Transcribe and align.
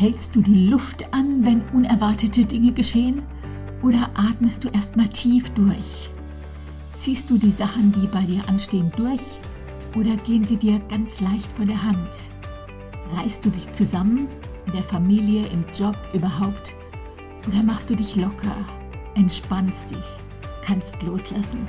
Hältst 0.00 0.34
du 0.34 0.40
die 0.40 0.66
Luft 0.66 1.12
an, 1.12 1.44
wenn 1.44 1.60
unerwartete 1.74 2.46
Dinge 2.46 2.72
geschehen? 2.72 3.20
Oder 3.82 4.08
atmest 4.14 4.64
du 4.64 4.68
erstmal 4.68 5.08
tief 5.08 5.50
durch? 5.50 6.08
Ziehst 6.94 7.28
du 7.28 7.36
die 7.36 7.50
Sachen, 7.50 7.92
die 7.92 8.06
bei 8.06 8.22
dir 8.22 8.48
anstehen, 8.48 8.90
durch? 8.96 9.20
Oder 9.94 10.16
gehen 10.16 10.42
sie 10.42 10.56
dir 10.56 10.78
ganz 10.88 11.20
leicht 11.20 11.52
von 11.52 11.66
der 11.66 11.82
Hand? 11.82 12.16
Reißt 13.14 13.44
du 13.44 13.50
dich 13.50 13.70
zusammen, 13.72 14.26
in 14.64 14.72
der 14.72 14.84
Familie, 14.84 15.46
im 15.48 15.66
Job, 15.78 15.98
überhaupt? 16.14 16.74
Oder 17.46 17.62
machst 17.62 17.90
du 17.90 17.94
dich 17.94 18.16
locker, 18.16 18.56
entspannst 19.16 19.90
dich, 19.90 19.98
kannst 20.64 21.02
loslassen? 21.02 21.68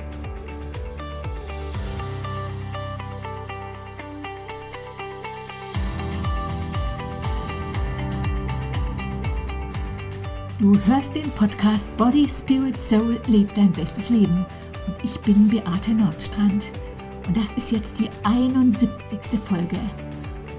Du 10.62 10.78
hörst 10.86 11.16
den 11.16 11.28
Podcast 11.32 11.90
Body, 11.98 12.30
Spirit, 12.30 12.80
Soul, 12.80 13.20
Leb 13.26 13.52
dein 13.56 13.72
bestes 13.72 14.10
Leben. 14.10 14.46
Und 14.86 14.96
ich 15.04 15.20
bin 15.22 15.48
Beate 15.48 15.90
Nordstrand. 15.90 16.68
Und 17.28 17.36
das 17.36 17.54
ist 17.54 17.72
jetzt 17.72 17.98
die 17.98 18.12
71. 18.22 19.40
Folge. 19.44 19.80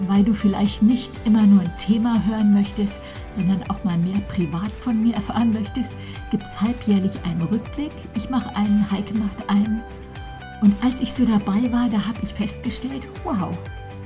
Weil 0.08 0.24
du 0.24 0.34
vielleicht 0.34 0.82
nicht 0.82 1.12
immer 1.24 1.46
nur 1.46 1.60
ein 1.60 1.78
Thema 1.78 2.20
hören 2.26 2.52
möchtest, 2.52 3.00
sondern 3.30 3.62
auch 3.70 3.84
mal 3.84 3.96
mehr 3.96 4.20
privat 4.22 4.72
von 4.80 5.00
mir 5.00 5.14
erfahren 5.14 5.52
möchtest, 5.52 5.92
gibt 6.32 6.42
es 6.42 6.60
halbjährlich 6.60 7.14
einen 7.22 7.42
Rückblick. 7.42 7.92
Ich 8.16 8.28
mache 8.28 8.56
einen, 8.56 8.90
Heike 8.90 9.14
macht 9.14 9.48
einen. 9.48 9.82
Und 10.62 10.74
als 10.82 11.00
ich 11.00 11.12
so 11.12 11.24
dabei 11.24 11.70
war, 11.70 11.88
da 11.88 12.04
habe 12.04 12.18
ich 12.24 12.34
festgestellt, 12.34 13.06
wow, 13.22 13.56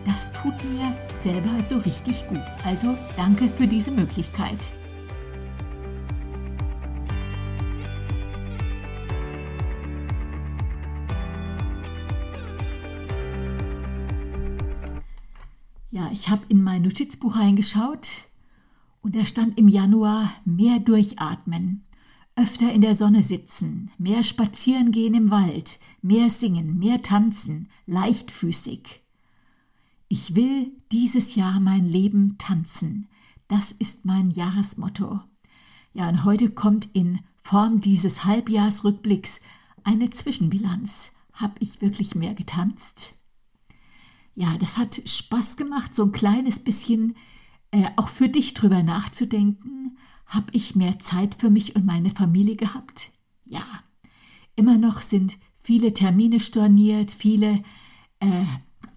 das 0.04 0.30
tut 0.34 0.62
mir 0.74 0.94
selber 1.14 1.62
so 1.62 1.78
richtig 1.78 2.28
gut. 2.28 2.44
Also 2.66 2.98
danke 3.16 3.48
für 3.48 3.66
diese 3.66 3.90
Möglichkeit. 3.90 4.58
Ich 16.16 16.30
habe 16.30 16.46
in 16.48 16.62
mein 16.62 16.80
Notizbuch 16.80 17.36
reingeschaut 17.36 18.08
und 19.02 19.14
da 19.14 19.26
stand 19.26 19.58
im 19.58 19.68
Januar 19.68 20.32
mehr 20.46 20.80
durchatmen, 20.80 21.84
öfter 22.36 22.72
in 22.72 22.80
der 22.80 22.94
Sonne 22.94 23.22
sitzen, 23.22 23.90
mehr 23.98 24.22
spazieren 24.22 24.92
gehen 24.92 25.12
im 25.12 25.30
Wald, 25.30 25.78
mehr 26.00 26.30
singen, 26.30 26.78
mehr 26.78 27.02
tanzen, 27.02 27.68
leichtfüßig. 27.86 29.02
Ich 30.08 30.34
will 30.34 30.72
dieses 30.90 31.34
Jahr 31.34 31.60
mein 31.60 31.84
Leben 31.84 32.38
tanzen. 32.38 33.08
Das 33.48 33.70
ist 33.70 34.06
mein 34.06 34.30
Jahresmotto. 34.30 35.20
Ja, 35.92 36.08
und 36.08 36.24
heute 36.24 36.50
kommt 36.50 36.88
in 36.94 37.20
Form 37.42 37.82
dieses 37.82 38.24
Halbjahresrückblicks 38.24 39.42
eine 39.84 40.08
Zwischenbilanz. 40.08 41.12
Hab 41.34 41.60
ich 41.60 41.82
wirklich 41.82 42.14
mehr 42.14 42.34
getanzt? 42.34 43.15
Ja, 44.36 44.56
das 44.58 44.76
hat 44.76 45.00
Spaß 45.04 45.56
gemacht, 45.56 45.94
so 45.94 46.04
ein 46.04 46.12
kleines 46.12 46.62
bisschen 46.62 47.16
äh, 47.70 47.86
auch 47.96 48.08
für 48.08 48.28
dich 48.28 48.54
drüber 48.54 48.82
nachzudenken. 48.82 49.96
Habe 50.26 50.46
ich 50.52 50.76
mehr 50.76 50.98
Zeit 51.00 51.34
für 51.34 51.50
mich 51.50 51.74
und 51.74 51.86
meine 51.86 52.10
Familie 52.10 52.56
gehabt? 52.56 53.10
Ja, 53.46 53.64
immer 54.54 54.76
noch 54.76 55.00
sind 55.00 55.38
viele 55.62 55.94
Termine 55.94 56.38
storniert, 56.38 57.12
viele 57.12 57.62
äh, 58.20 58.44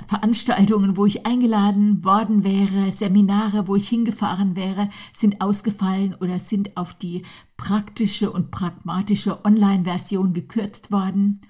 Veranstaltungen, 0.07 0.97
wo 0.97 1.05
ich 1.05 1.25
eingeladen 1.25 2.03
worden 2.03 2.43
wäre, 2.43 2.91
Seminare, 2.91 3.67
wo 3.67 3.77
ich 3.77 3.87
hingefahren 3.87 4.57
wäre, 4.57 4.89
sind 5.13 5.39
ausgefallen 5.39 6.15
oder 6.19 6.39
sind 6.39 6.75
auf 6.75 6.93
die 6.95 7.23
praktische 7.55 8.29
und 8.31 8.51
pragmatische 8.51 9.45
Online-Version 9.45 10.33
gekürzt 10.33 10.91
worden. 10.91 11.41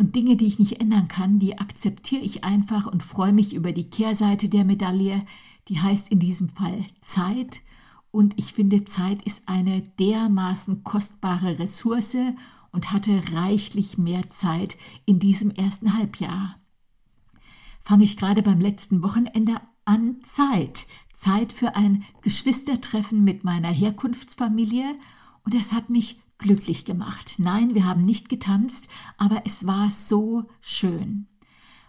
Und 0.00 0.16
Dinge, 0.16 0.36
die 0.36 0.46
ich 0.46 0.58
nicht 0.58 0.80
ändern 0.80 1.08
kann, 1.08 1.38
die 1.38 1.58
akzeptiere 1.58 2.22
ich 2.22 2.42
einfach 2.42 2.86
und 2.86 3.02
freue 3.02 3.34
mich 3.34 3.52
über 3.52 3.72
die 3.72 3.90
Kehrseite 3.90 4.48
der 4.48 4.64
Medaille, 4.64 5.26
die 5.68 5.78
heißt 5.78 6.10
in 6.10 6.18
diesem 6.18 6.48
Fall 6.48 6.86
Zeit. 7.02 7.60
Und 8.10 8.32
ich 8.38 8.54
finde, 8.54 8.86
Zeit 8.86 9.20
ist 9.24 9.46
eine 9.46 9.82
dermaßen 9.82 10.84
kostbare 10.84 11.58
Ressource 11.58 12.16
und 12.72 12.92
hatte 12.92 13.20
reichlich 13.34 13.98
mehr 13.98 14.30
Zeit 14.30 14.78
in 15.04 15.18
diesem 15.18 15.50
ersten 15.50 15.92
Halbjahr. 15.92 16.54
Fange 17.82 18.04
ich 18.04 18.16
gerade 18.16 18.40
beim 18.40 18.58
letzten 18.58 19.02
Wochenende 19.02 19.60
an 19.84 20.16
Zeit. 20.24 20.86
Zeit 21.12 21.52
für 21.52 21.76
ein 21.76 22.04
Geschwistertreffen 22.22 23.22
mit 23.22 23.44
meiner 23.44 23.68
Herkunftsfamilie. 23.68 24.94
Und 25.44 25.54
es 25.54 25.74
hat 25.74 25.90
mich 25.90 26.18
glücklich 26.40 26.84
gemacht. 26.84 27.34
Nein, 27.38 27.74
wir 27.74 27.86
haben 27.86 28.04
nicht 28.04 28.28
getanzt, 28.28 28.88
aber 29.16 29.42
es 29.44 29.66
war 29.66 29.90
so 29.90 30.48
schön. 30.60 31.26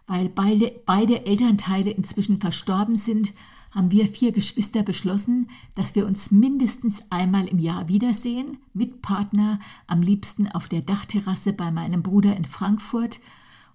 Weil 0.06 0.29
beide, 0.29 0.72
beide 0.85 1.25
Elternteile 1.25 1.89
inzwischen 1.89 2.38
verstorben 2.38 2.95
sind, 2.95 3.34
haben 3.72 3.90
wir 3.91 4.07
vier 4.07 4.34
Geschwister 4.34 4.84
beschlossen, 4.84 5.50
dass 5.75 5.95
wir 5.95 6.06
uns 6.06 6.29
mindestens 6.29 7.09
einmal 7.09 7.47
im 7.47 7.57
Jahr 7.57 7.88
wiedersehen, 7.88 8.57
mit 8.73 9.01
Partner, 9.01 9.59
am 9.88 10.01
liebsten 10.01 10.50
auf 10.50 10.67
der 10.67 10.81
Dachterrasse 10.81 11.53
bei 11.53 11.72
meinem 11.72 12.03
Bruder 12.03 12.35
in 12.35 12.45
Frankfurt. 12.45 13.22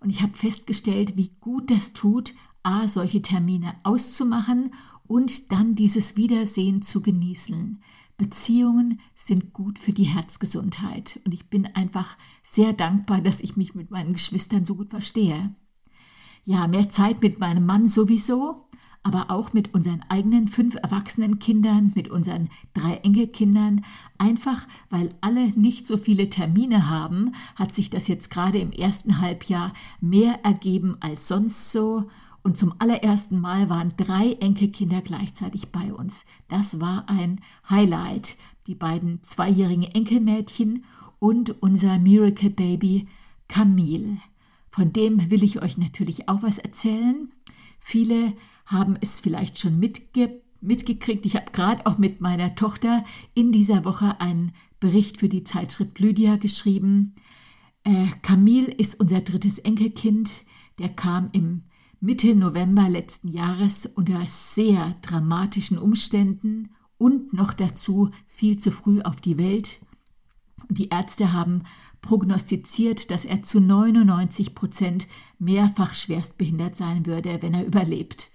Und 0.01 0.11
ich 0.11 0.23
habe 0.23 0.37
festgestellt, 0.37 1.17
wie 1.17 1.33
gut 1.41 1.71
das 1.71 1.95
tut, 1.95 2.35
a, 2.63 2.87
solche 2.87 3.23
Termine 3.23 3.75
auszumachen 3.85 4.75
und 5.07 5.51
dann 5.53 5.75
dieses 5.75 6.17
Wiedersehen 6.17 6.83
zu 6.83 7.01
genießen. 7.01 7.81
Beziehungen 8.17 9.01
sind 9.15 9.53
gut 9.53 9.79
für 9.79 9.93
die 9.93 10.05
Herzgesundheit 10.05 11.21
und 11.25 11.35
ich 11.35 11.51
bin 11.51 11.67
einfach 11.75 12.17
sehr 12.43 12.73
dankbar, 12.73 13.21
dass 13.21 13.41
ich 13.41 13.57
mich 13.57 13.75
mit 13.75 13.91
meinen 13.91 14.15
Geschwistern 14.15 14.65
so 14.65 14.75
gut 14.75 14.91
verstehe. 14.91 15.55
Ja, 16.45 16.67
mehr 16.67 16.89
Zeit 16.89 17.21
mit 17.21 17.41
meinem 17.41 17.67
Mann 17.67 17.89
sowieso, 17.89 18.69
aber 19.03 19.31
auch 19.31 19.53
mit 19.53 19.75
unseren 19.75 20.03
eigenen 20.09 20.49
fünf 20.49 20.77
erwachsenen 20.77 21.39
Kindern, 21.39 21.93
mit 21.95 22.09
unseren 22.09 22.49
drei 22.75 22.95
Enkelkindern. 22.97 23.85
Einfach 24.19 24.67
weil 24.91 25.11
alle 25.21 25.51
nicht 25.51 25.87
so 25.87 25.97
viele 25.97 26.31
Termine 26.31 26.89
haben, 26.89 27.33
hat 27.55 27.73
sich 27.73 27.91
das 27.91 28.09
jetzt 28.09 28.31
gerade 28.31 28.59
im 28.59 28.73
ersten 28.73 29.21
Halbjahr 29.21 29.73
mehr 30.01 30.45
ergeben 30.45 30.97
als 31.01 31.29
sonst 31.29 31.71
so 31.71 32.09
und 32.47 32.57
zum 32.57 32.75
allerersten 32.79 33.41
Mal 33.41 33.69
waren 33.69 33.93
drei 33.97 34.35
Enkelkinder 34.35 35.03
gleichzeitig 35.03 35.73
bei 35.73 35.93
uns. 35.93 36.25
Das 36.47 36.79
war 36.79 37.09
ein 37.09 37.41
Highlight. 37.69 38.37
Die 38.69 38.77
beiden 38.77 39.21
zweijährigen 39.25 39.83
Enkelmädchen 39.83 40.85
und 41.19 41.61
unser 41.61 41.99
Miracle 41.99 42.51
Baby 42.51 43.09
Camille. 43.49 44.19
Von 44.71 44.93
dem 44.93 45.29
will 45.29 45.43
ich 45.43 45.61
euch 45.61 45.77
natürlich 45.77 46.29
auch 46.29 46.45
was 46.45 46.59
erzählen. 46.59 47.33
Viele 47.81 48.33
haben 48.65 48.97
es 49.01 49.19
vielleicht 49.19 49.59
schon 49.59 49.81
mitge 49.81 50.41
mitgekriegt. 50.61 51.27
Ich 51.27 51.35
habe 51.35 51.51
gerade 51.51 51.85
auch 51.85 51.99
mit 51.99 52.21
meiner 52.21 52.55
Tochter 52.55 53.05
in 53.35 53.51
dieser 53.51 53.85
Woche 53.85 54.21
einen 54.21 54.53
Bericht 54.79 55.19
für 55.19 55.29
die 55.29 55.43
Zeitschrift 55.43 55.99
Lydia 55.99 56.37
geschrieben. 56.37 57.17
Äh, 57.83 58.07
Camille 58.23 58.71
ist 58.71 59.01
unser 59.01 59.21
drittes 59.21 59.59
Enkelkind. 59.59 60.43
Der 60.79 60.91
kam 60.91 61.31
im 61.33 61.65
Mitte 62.01 62.35
November 62.35 62.89
letzten 62.91 63.29
Jahres 63.29 63.87
unter 63.87 64.27
sehr 64.27 64.97
dramatischen 65.01 65.79
Umständen 65.79 66.71
und 66.99 67.33
noch 67.33 67.55
dazu 67.55 68.11
viel 68.29 68.59
zu 68.59 68.71
früh 68.71 69.01
auf 69.01 69.17
die 69.17 69.39
Welt. 69.39 69.81
Die 70.69 70.91
Ärzte 70.91 71.33
haben 71.33 71.63
prognostiziert, 72.03 73.11
dass 73.11 73.25
er 73.25 73.43
zu 73.43 73.61
99 73.61 74.55
Prozent 74.55 75.07
mehrfach 75.39 75.95
schwerstbehindert 75.95 76.77
sein 76.77 77.07
würde, 77.07 77.39
wenn 77.41 77.55
er 77.55 77.67
überlebt. 77.67 78.31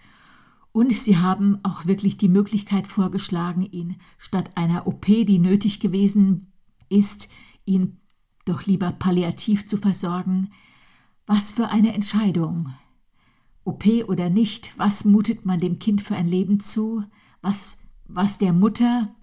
Und 0.71 0.93
sie 0.93 1.17
haben 1.17 1.59
auch 1.63 1.85
wirklich 1.85 2.17
die 2.17 2.29
Möglichkeit 2.29 2.87
vorgeschlagen, 2.87 3.63
ihn 3.63 3.97
statt 4.17 4.51
einer 4.55 4.87
OP, 4.87 5.05
die 5.05 5.39
nötig 5.39 5.79
gewesen 5.79 6.51
ist, 6.89 7.29
ihn 7.65 7.99
doch 8.45 8.65
lieber 8.65 8.91
palliativ 8.91 9.67
zu 9.67 9.77
versorgen. 9.77 10.51
Was 11.27 11.51
für 11.51 11.67
eine 11.67 11.93
Entscheidung. 11.93 12.73
OP 13.63 13.85
oder 14.07 14.29
nicht, 14.29 14.77
was 14.77 15.05
mutet 15.05 15.45
man 15.45 15.59
dem 15.59 15.79
Kind 15.79 16.01
für 16.01 16.15
ein 16.15 16.27
Leben 16.27 16.59
zu, 16.59 17.03
was, 17.41 17.77
was 18.07 18.37
der 18.37 18.53
Mutter. 18.53 19.13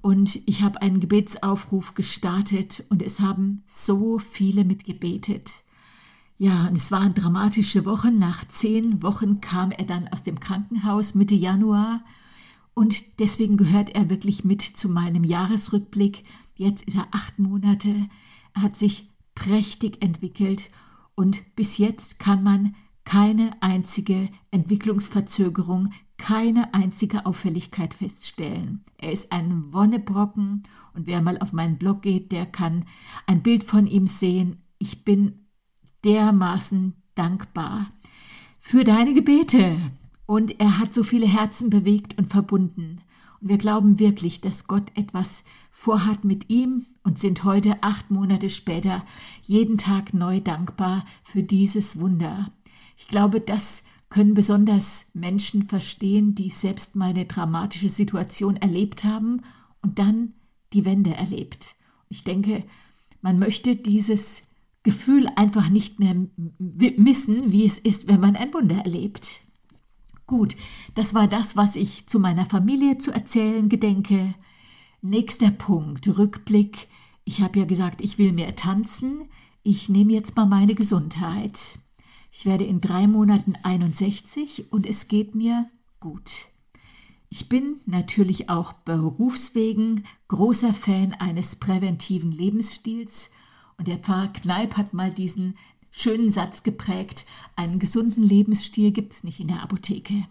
Und 0.00 0.40
ich 0.46 0.62
habe 0.62 0.82
einen 0.82 1.00
Gebetsaufruf 1.00 1.94
gestartet 1.94 2.84
und 2.90 3.02
es 3.02 3.20
haben 3.20 3.62
so 3.66 4.18
viele 4.18 4.64
mitgebetet. 4.64 5.52
Ja, 6.38 6.66
und 6.66 6.76
es 6.76 6.90
waren 6.90 7.14
dramatische 7.14 7.84
Wochen. 7.84 8.18
Nach 8.18 8.46
zehn 8.48 9.02
Wochen 9.02 9.40
kam 9.40 9.70
er 9.70 9.84
dann 9.84 10.08
aus 10.08 10.24
dem 10.24 10.40
Krankenhaus 10.40 11.14
Mitte 11.14 11.36
Januar 11.36 12.02
und 12.74 13.20
deswegen 13.20 13.56
gehört 13.56 13.90
er 13.90 14.10
wirklich 14.10 14.44
mit 14.44 14.62
zu 14.62 14.88
meinem 14.88 15.24
Jahresrückblick. 15.24 16.24
Jetzt 16.56 16.84
ist 16.84 16.96
er 16.96 17.08
acht 17.12 17.38
Monate. 17.38 18.08
Er 18.54 18.62
hat 18.62 18.76
sich 18.76 19.08
prächtig 19.34 20.02
entwickelt 20.02 20.70
und 21.14 21.54
bis 21.54 21.78
jetzt 21.78 22.18
kann 22.18 22.42
man 22.42 22.74
keine 23.04 23.60
einzige 23.60 24.28
Entwicklungsverzögerung 24.50 25.90
keine 26.22 26.72
einzige 26.72 27.26
Auffälligkeit 27.26 27.94
feststellen. 27.94 28.84
Er 28.96 29.10
ist 29.10 29.32
ein 29.32 29.72
Wonnebrocken 29.72 30.62
und 30.94 31.08
wer 31.08 31.20
mal 31.20 31.36
auf 31.38 31.52
meinen 31.52 31.78
Blog 31.78 32.02
geht, 32.02 32.30
der 32.30 32.46
kann 32.46 32.84
ein 33.26 33.42
Bild 33.42 33.64
von 33.64 33.88
ihm 33.88 34.06
sehen. 34.06 34.62
Ich 34.78 35.04
bin 35.04 35.48
dermaßen 36.04 36.94
dankbar 37.16 37.88
für 38.60 38.84
deine 38.84 39.14
Gebete. 39.14 39.76
Und 40.24 40.60
er 40.60 40.78
hat 40.78 40.94
so 40.94 41.02
viele 41.02 41.26
Herzen 41.26 41.70
bewegt 41.70 42.16
und 42.16 42.30
verbunden. 42.30 43.00
Und 43.40 43.48
wir 43.48 43.58
glauben 43.58 43.98
wirklich, 43.98 44.40
dass 44.40 44.68
Gott 44.68 44.92
etwas 44.94 45.42
vorhat 45.72 46.24
mit 46.24 46.48
ihm 46.48 46.86
und 47.02 47.18
sind 47.18 47.42
heute 47.42 47.82
acht 47.82 48.12
Monate 48.12 48.48
später 48.48 49.04
jeden 49.42 49.76
Tag 49.76 50.14
neu 50.14 50.40
dankbar 50.40 51.04
für 51.24 51.42
dieses 51.42 51.98
Wunder. 51.98 52.46
Ich 52.96 53.08
glaube, 53.08 53.40
das 53.40 53.84
können 54.10 54.34
besonders 54.34 55.06
Menschen 55.14 55.64
verstehen, 55.64 56.34
die 56.34 56.50
selbst 56.50 56.96
mal 56.96 57.10
eine 57.10 57.24
dramatische 57.24 57.88
Situation 57.88 58.56
erlebt 58.56 59.04
haben 59.04 59.42
und 59.80 59.98
dann 59.98 60.34
die 60.72 60.84
Wende 60.84 61.14
erlebt. 61.14 61.74
Ich 62.08 62.24
denke, 62.24 62.64
man 63.22 63.38
möchte 63.38 63.74
dieses 63.74 64.42
Gefühl 64.82 65.28
einfach 65.36 65.68
nicht 65.68 65.98
mehr 65.98 66.14
missen, 66.58 67.52
wie 67.52 67.64
es 67.64 67.78
ist, 67.78 68.08
wenn 68.08 68.20
man 68.20 68.36
ein 68.36 68.52
Wunder 68.52 68.76
erlebt. 68.76 69.40
Gut, 70.26 70.56
das 70.94 71.14
war 71.14 71.28
das, 71.28 71.56
was 71.56 71.76
ich 71.76 72.06
zu 72.06 72.18
meiner 72.18 72.44
Familie 72.44 72.98
zu 72.98 73.12
erzählen 73.12 73.68
gedenke. 73.68 74.34
Nächster 75.00 75.50
Punkt, 75.50 76.06
Rückblick. 76.18 76.88
Ich 77.24 77.40
habe 77.40 77.60
ja 77.60 77.64
gesagt, 77.64 78.00
ich 78.00 78.18
will 78.18 78.32
mehr 78.32 78.56
tanzen. 78.56 79.24
Ich 79.62 79.88
nehme 79.88 80.12
jetzt 80.12 80.36
mal 80.36 80.46
meine 80.46 80.74
Gesundheit. 80.74 81.78
Ich 82.34 82.46
werde 82.46 82.64
in 82.64 82.80
drei 82.80 83.06
Monaten 83.06 83.56
61 83.62 84.72
und 84.72 84.86
es 84.86 85.06
geht 85.06 85.34
mir 85.34 85.70
gut. 86.00 86.46
Ich 87.28 87.48
bin 87.48 87.80
natürlich 87.84 88.48
auch 88.48 88.72
berufswegen 88.72 90.04
großer 90.28 90.72
Fan 90.72 91.12
eines 91.12 91.56
präventiven 91.56 92.32
Lebensstils 92.32 93.30
und 93.76 93.86
der 93.86 93.98
Pfarrer 93.98 94.28
Kneip 94.28 94.78
hat 94.78 94.94
mal 94.94 95.12
diesen 95.12 95.56
schönen 95.90 96.30
Satz 96.30 96.62
geprägt, 96.62 97.26
einen 97.54 97.78
gesunden 97.78 98.22
Lebensstil 98.22 98.92
gibt 98.92 99.12
es 99.12 99.24
nicht 99.24 99.38
in 99.38 99.48
der 99.48 99.62
Apotheke. 99.62 100.26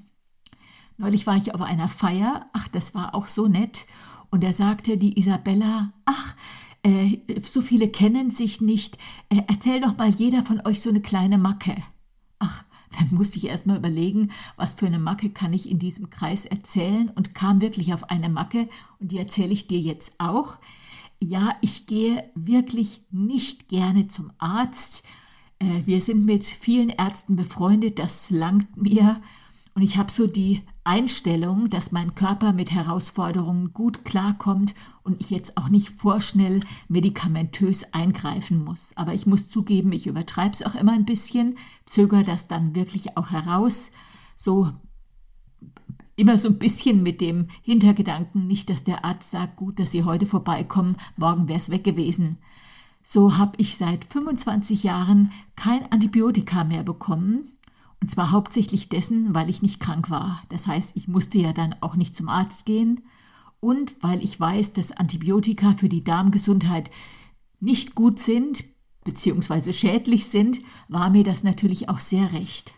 Neulich 0.98 1.28
war 1.28 1.38
ich 1.38 1.54
auf 1.54 1.62
einer 1.62 1.88
Feier, 1.88 2.50
ach, 2.52 2.68
das 2.68 2.96
war 2.96 3.14
auch 3.14 3.28
so 3.28 3.48
nett, 3.48 3.86
und 4.32 4.44
da 4.44 4.54
sagte 4.54 4.98
die 4.98 5.20
Isabella, 5.20 5.94
ach, 6.06 6.36
äh, 6.84 7.20
so 7.42 7.62
viele 7.62 7.90
kennen 7.90 8.32
sich 8.32 8.62
nicht, 8.62 8.98
äh, 9.30 9.42
erzähl 9.48 9.82
doch 9.82 9.98
mal 9.98 10.10
jeder 10.10 10.44
von 10.44 10.62
euch 10.66 10.82
so 10.82 10.90
eine 10.90 11.02
kleine 11.02 11.38
Macke. 11.38 11.76
Ach, 12.40 12.64
dann 12.98 13.10
musste 13.12 13.38
ich 13.38 13.48
erst 13.48 13.68
mal 13.68 13.78
überlegen, 13.78 14.32
was 14.58 14.74
für 14.74 14.88
eine 14.88 15.00
Macke 15.00 15.30
kann 15.30 15.54
ich 15.54 15.70
in 15.70 15.80
diesem 15.80 16.10
Kreis 16.10 16.46
erzählen 16.46 17.10
und 17.10 17.36
kam 17.36 17.62
wirklich 17.62 17.94
auf 17.94 18.10
eine 18.10 18.30
Macke 18.30 18.68
und 19.00 19.12
die 19.12 19.18
erzähle 19.18 19.54
ich 19.54 19.68
dir 19.68 19.80
jetzt 19.80 20.20
auch. 20.20 20.58
Ja, 21.20 21.56
ich 21.62 21.86
gehe 21.86 22.30
wirklich 22.34 23.04
nicht 23.12 23.70
gerne 23.70 24.08
zum 24.08 24.32
Arzt. 24.40 25.04
Äh, 25.60 25.84
wir 25.86 26.02
sind 26.02 26.26
mit 26.26 26.44
vielen 26.44 26.90
Ärzten 26.90 27.36
befreundet, 27.36 28.00
das 28.00 28.32
langt 28.32 28.76
mir. 28.76 29.22
Und 29.76 29.84
ich 29.84 29.98
habe 29.98 30.12
so 30.12 30.28
die 30.28 30.64
Einstellung, 30.84 31.70
dass 31.70 31.92
mein 31.92 32.16
Körper 32.16 32.54
mit 32.54 32.72
Herausforderungen 32.72 33.74
gut 33.74 34.04
klarkommt 34.04 34.74
und 35.04 35.22
ich 35.22 35.30
jetzt 35.30 35.58
auch 35.58 35.70
nicht 35.70 35.90
vorschnell 35.90 36.62
medikamentös 36.88 37.94
eingreifen 37.94 38.64
muss. 38.64 38.92
Aber 38.96 39.14
ich 39.14 39.28
muss 39.28 39.50
zugeben, 39.50 39.92
ich 39.92 40.08
übertreibe 40.08 40.54
es 40.54 40.64
auch 40.64 40.76
immer 40.76 40.94
ein 40.94 41.06
bisschen, 41.06 41.58
zögere 41.86 42.24
das 42.24 42.48
dann 42.48 42.74
wirklich 42.74 43.16
auch 43.16 43.30
heraus. 43.30 43.92
So 44.36 44.72
immer 46.16 46.38
so 46.38 46.48
ein 46.48 46.60
bisschen 46.60 47.04
mit 47.04 47.22
dem 47.22 47.48
Hintergedanken, 47.62 48.48
nicht, 48.48 48.70
dass 48.70 48.84
der 48.84 49.06
Arzt 49.06 49.32
sagt, 49.32 49.58
gut, 49.58 49.80
dass 49.80 49.92
Sie 49.92 50.04
heute 50.04 50.26
vorbeikommen, 50.26 50.98
morgen 51.16 51.48
wäre 51.48 51.60
es 51.60 51.70
weg 51.70 51.84
gewesen. 51.84 52.38
So 53.04 53.38
habe 53.38 53.54
ich 53.58 53.78
seit 53.78 54.06
25 54.06 54.84
Jahren 54.84 55.32
kein 55.56 55.92
Antibiotika 55.92 56.64
mehr 56.64 56.84
bekommen 56.84 57.52
und 58.02 58.10
zwar 58.10 58.32
hauptsächlich 58.32 58.90
dessen, 58.90 59.36
weil 59.36 59.50
ich 59.50 59.62
nicht 59.62 59.80
krank 59.80 60.10
war. 60.10 60.44
Das 60.50 60.68
heißt, 60.68 60.98
ich 60.98 61.08
musste 61.08 61.38
ja 61.38 61.54
dann 61.54 61.76
auch 61.82 61.96
nicht 61.96 62.16
zum 62.16 62.30
Arzt 62.30 62.66
gehen. 62.66 63.04
Und 63.60 63.96
weil 64.02 64.24
ich 64.24 64.40
weiß, 64.40 64.74
dass 64.74 64.92
Antibiotika 64.92 65.74
für 65.74 65.88
die 65.88 66.04
Darmgesundheit 66.04 66.90
nicht 67.60 67.94
gut 67.94 68.20
sind, 68.20 68.64
beziehungsweise 69.04 69.72
schädlich 69.72 70.26
sind, 70.26 70.62
war 70.88 71.12
mir 71.12 71.24
das 71.24 71.44
natürlich 71.44 71.90
auch 71.90 72.00
sehr 72.00 72.34
recht. 72.34 72.74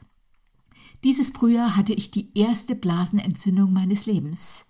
Dieses 1.06 1.30
Frühjahr 1.30 1.78
hatte 1.78 1.94
ich 1.94 2.12
die 2.12 2.38
erste 2.38 2.76
Blasenentzündung 2.76 3.72
meines 3.72 4.06
Lebens. 4.06 4.68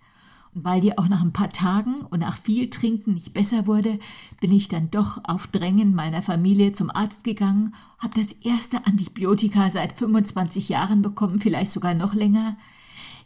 Und 0.54 0.64
weil 0.64 0.80
die 0.80 0.96
auch 0.96 1.08
nach 1.08 1.22
ein 1.22 1.32
paar 1.32 1.50
Tagen 1.50 2.02
und 2.10 2.20
nach 2.20 2.36
viel 2.36 2.70
Trinken 2.70 3.14
nicht 3.14 3.34
besser 3.34 3.66
wurde, 3.66 3.98
bin 4.40 4.52
ich 4.52 4.68
dann 4.68 4.90
doch 4.90 5.20
auf 5.24 5.48
Drängen 5.48 5.94
meiner 5.94 6.22
Familie 6.22 6.72
zum 6.72 6.90
Arzt 6.90 7.24
gegangen, 7.24 7.74
habe 7.98 8.20
das 8.20 8.32
erste 8.32 8.86
Antibiotika 8.86 9.68
seit 9.70 9.98
25 9.98 10.68
Jahren 10.68 11.02
bekommen, 11.02 11.38
vielleicht 11.38 11.72
sogar 11.72 11.94
noch 11.94 12.14
länger. 12.14 12.56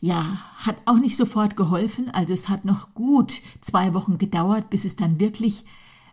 Ja, 0.00 0.38
hat 0.58 0.76
auch 0.84 0.98
nicht 0.98 1.16
sofort 1.16 1.56
geholfen, 1.56 2.08
also 2.10 2.32
es 2.32 2.48
hat 2.48 2.64
noch 2.64 2.94
gut 2.94 3.40
zwei 3.60 3.94
Wochen 3.94 4.18
gedauert, 4.18 4.70
bis 4.70 4.84
es 4.84 4.96
dann 4.96 5.18
wirklich 5.18 5.64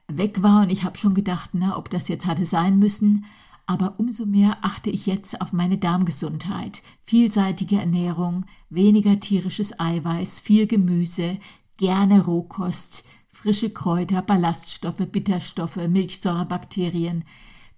weg 0.07 0.43
war 0.43 0.63
und 0.63 0.69
ich 0.69 0.83
habe 0.83 0.97
schon 0.97 1.13
gedacht, 1.13 1.51
na, 1.53 1.77
ob 1.77 1.89
das 1.89 2.07
jetzt 2.07 2.25
hatte 2.25 2.45
sein 2.45 2.79
müssen 2.79 3.25
aber 3.67 3.95
umso 3.97 4.25
mehr 4.25 4.57
achte 4.61 4.89
ich 4.89 5.05
jetzt 5.05 5.41
auf 5.41 5.53
meine 5.53 5.77
Darmgesundheit. 5.77 6.83
Vielseitige 7.05 7.77
Ernährung, 7.77 8.45
weniger 8.69 9.19
tierisches 9.19 9.79
Eiweiß, 9.79 10.39
viel 10.39 10.67
Gemüse, 10.67 11.39
gerne 11.77 12.23
Rohkost, 12.25 13.03
frische 13.29 13.69
Kräuter, 13.69 14.21
Ballaststoffe, 14.21 15.05
Bitterstoffe, 15.11 15.77
Milchsäurebakterien, 15.77 17.23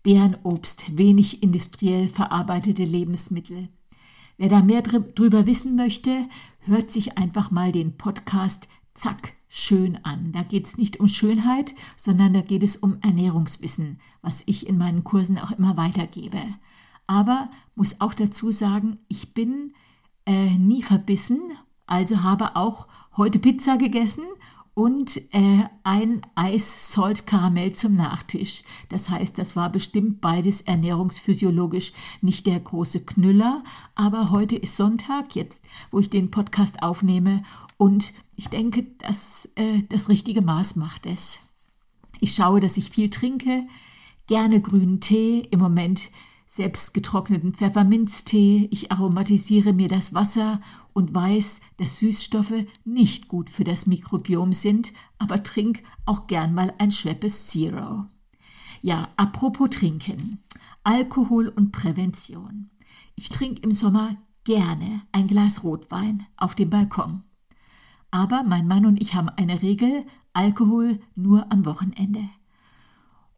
Beerenobst, 0.04 0.98
wenig 0.98 1.44
industriell 1.44 2.08
verarbeitete 2.08 2.84
Lebensmittel. 2.84 3.70
Wer 4.38 4.50
da 4.50 4.62
mehr 4.62 4.82
drüber 4.82 5.48
wissen 5.48 5.76
möchte, 5.76 6.30
hört 6.60 6.92
sich 6.92 7.18
einfach 7.18 7.50
mal 7.50 7.72
den 7.72 7.98
Podcast 7.98 8.70
Zack 8.98 9.34
schön 9.48 10.00
an. 10.04 10.32
Da 10.34 10.44
geht 10.44 10.66
es 10.66 10.78
nicht 10.78 11.00
um 11.00 11.08
Schönheit, 11.08 11.74
sondern 11.96 12.34
da 12.34 12.42
geht 12.42 12.64
es 12.64 12.76
um 12.76 12.98
Ernährungswissen, 13.02 14.00
was 14.22 14.44
ich 14.46 14.68
in 14.68 14.78
meinen 14.78 15.04
Kursen 15.04 15.38
auch 15.38 15.52
immer 15.52 15.78
weitergebe. 15.78 16.42
Aber 17.06 17.50
muss 17.76 18.02
auch 18.02 18.14
dazu 18.14 18.52
sagen, 18.52 18.98
ich 19.08 19.34
bin 19.34 19.74
äh, 20.26 20.52
nie 20.58 20.84
verbissen, 20.84 21.40
also 21.86 22.24
habe 22.24 22.56
auch 22.56 22.88
heute 23.16 23.40
Pizza 23.40 23.78
gegessen 23.78 24.26
und 24.74 25.18
äh, 25.34 25.64
ein 25.84 26.22
Eis 26.36 26.92
Salt 26.92 27.26
Karamell 27.26 27.74
zum 27.74 27.96
Nachtisch. 27.96 28.64
Das 28.90 29.10
heißt, 29.10 29.40
das 29.40 29.56
war 29.56 29.72
bestimmt 29.72 30.22
beides 30.22 30.62
ernährungsphysiologisch 30.62 31.94
nicht 32.22 32.46
der 32.46 32.60
große 32.60 33.04
Knüller, 33.06 33.64
aber 33.96 34.30
heute 34.30 34.56
ist 34.56 34.76
Sonntag, 34.76 35.36
jetzt 35.36 35.64
wo 35.90 36.00
ich 36.00 36.10
den 36.10 36.30
Podcast 36.30 36.84
aufnehme 36.84 37.42
und 37.78 38.14
ich 38.36 38.50
denke, 38.50 38.84
dass 39.00 39.50
äh, 39.56 39.84
das 39.90 40.10
richtige 40.10 40.42
Maß 40.42 40.76
macht 40.76 41.06
es. 41.06 41.40
Ich 42.20 42.34
schaue, 42.34 42.60
dass 42.60 42.78
ich 42.78 42.90
viel 42.90 43.10
trinke, 43.10 43.68
gerne 44.28 44.62
grünen 44.62 45.00
Tee, 45.00 45.40
im 45.40 45.60
Moment 45.60 46.10
selbst 46.48 46.94
getrockneten 46.94 47.54
Pfefferminztee. 47.54 48.70
Ich 48.72 48.92
aromatisiere 48.92 49.74
mir 49.74 49.90
das 49.90 50.14
Wasser 50.14 50.62
und 50.94 51.14
weiß, 51.14 51.62
dass 51.76 52.00
Süßstoffe 52.00 52.66
nicht 52.86 53.28
gut 53.28 53.50
für 53.50 53.64
das 53.64 53.86
Mikrobiom 53.86 54.54
sind, 54.54 54.94
aber 55.20 55.44
trink 55.44 55.84
auch 56.06 56.26
gern 56.28 56.54
mal 56.54 56.74
ein 56.80 56.92
Schweppes 56.92 57.48
Zero. 57.48 58.06
Ja, 58.82 59.10
apropos 59.18 59.70
Trinken. 59.70 60.40
Alkohol 60.84 61.50
und 61.50 61.72
Prävention. 61.72 62.70
Ich 63.16 63.30
trinke 63.30 63.62
im 63.62 63.72
Sommer 63.72 64.16
gerne 64.46 65.02
ein 65.12 65.28
Glas 65.28 65.64
Rotwein 65.64 66.26
auf 66.38 66.56
dem 66.56 66.70
Balkon. 66.70 67.24
Aber 68.12 68.44
mein 68.44 68.68
Mann 68.68 68.86
und 68.86 69.02
ich 69.02 69.14
haben 69.14 69.30
eine 69.30 69.62
Regel, 69.62 70.06
Alkohol 70.34 71.00
nur 71.16 71.52
am 71.52 71.66
Wochenende. 71.66 72.30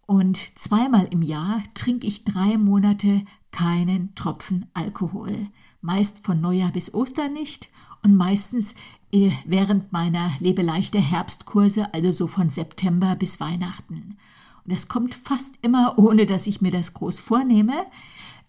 Und 0.05 0.39
zweimal 0.57 1.05
im 1.11 1.21
Jahr 1.21 1.63
trinke 1.75 2.07
ich 2.07 2.25
drei 2.25 2.57
Monate 2.57 3.23
keinen 3.51 4.15
Tropfen 4.15 4.65
Alkohol. 4.73 5.47
Meist 5.81 6.25
von 6.25 6.41
Neujahr 6.41 6.71
bis 6.71 6.93
Ostern 6.93 7.33
nicht 7.33 7.69
und 8.03 8.15
meistens 8.15 8.75
äh, 9.11 9.31
während 9.45 9.91
meiner 9.91 10.31
lebeleichter 10.39 10.99
Herbstkurse, 10.99 11.93
also 11.93 12.11
so 12.11 12.27
von 12.27 12.49
September 12.49 13.15
bis 13.15 13.39
Weihnachten. 13.39 14.17
Und 14.65 14.73
das 14.73 14.87
kommt 14.87 15.15
fast 15.15 15.57
immer, 15.61 15.97
ohne 15.97 16.25
dass 16.25 16.47
ich 16.47 16.61
mir 16.61 16.71
das 16.71 16.93
groß 16.93 17.19
vornehme 17.19 17.85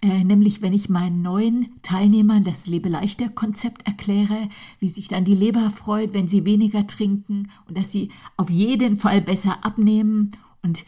äh, 0.03 0.25
nämlich 0.25 0.63
wenn 0.63 0.73
ich 0.73 0.89
meinen 0.89 1.23
neuen 1.23 1.81
Teilnehmern 1.83 2.43
das 2.43 2.67
Lebeleichter-Konzept 2.67 3.87
erkläre, 3.87 4.49
wie 4.79 4.89
sich 4.89 5.09
dann 5.09 5.25
die 5.25 5.35
Leber 5.35 5.71
freut, 5.71 6.15
wenn 6.15 6.27
sie 6.27 6.45
weniger 6.45 6.87
trinken 6.87 7.51
und 7.69 7.77
dass 7.77 7.93
sie 7.93 8.11
auf 8.37 8.49
jeden 8.49 8.97
Fall 8.97 9.21
besser 9.21 9.65
abnehmen. 9.65 10.33
Und 10.63 10.85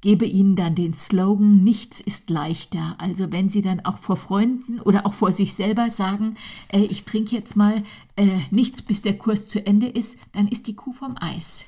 gebe 0.00 0.24
ihnen 0.24 0.56
dann 0.56 0.74
den 0.74 0.94
Slogan, 0.94 1.62
nichts 1.62 2.00
ist 2.00 2.30
leichter. 2.30 2.96
Also 2.98 3.32
wenn 3.32 3.48
sie 3.48 3.62
dann 3.62 3.84
auch 3.84 3.98
vor 3.98 4.16
Freunden 4.16 4.80
oder 4.80 5.06
auch 5.06 5.12
vor 5.12 5.32
sich 5.32 5.54
selber 5.54 5.90
sagen, 5.90 6.36
äh, 6.68 6.80
ich 6.80 7.04
trinke 7.04 7.34
jetzt 7.34 7.56
mal 7.56 7.74
äh, 8.16 8.40
nichts, 8.50 8.82
bis 8.82 9.02
der 9.02 9.18
Kurs 9.18 9.48
zu 9.48 9.64
Ende 9.64 9.86
ist, 9.86 10.18
dann 10.32 10.48
ist 10.48 10.66
die 10.66 10.76
Kuh 10.76 10.92
vom 10.92 11.16
Eis. 11.18 11.66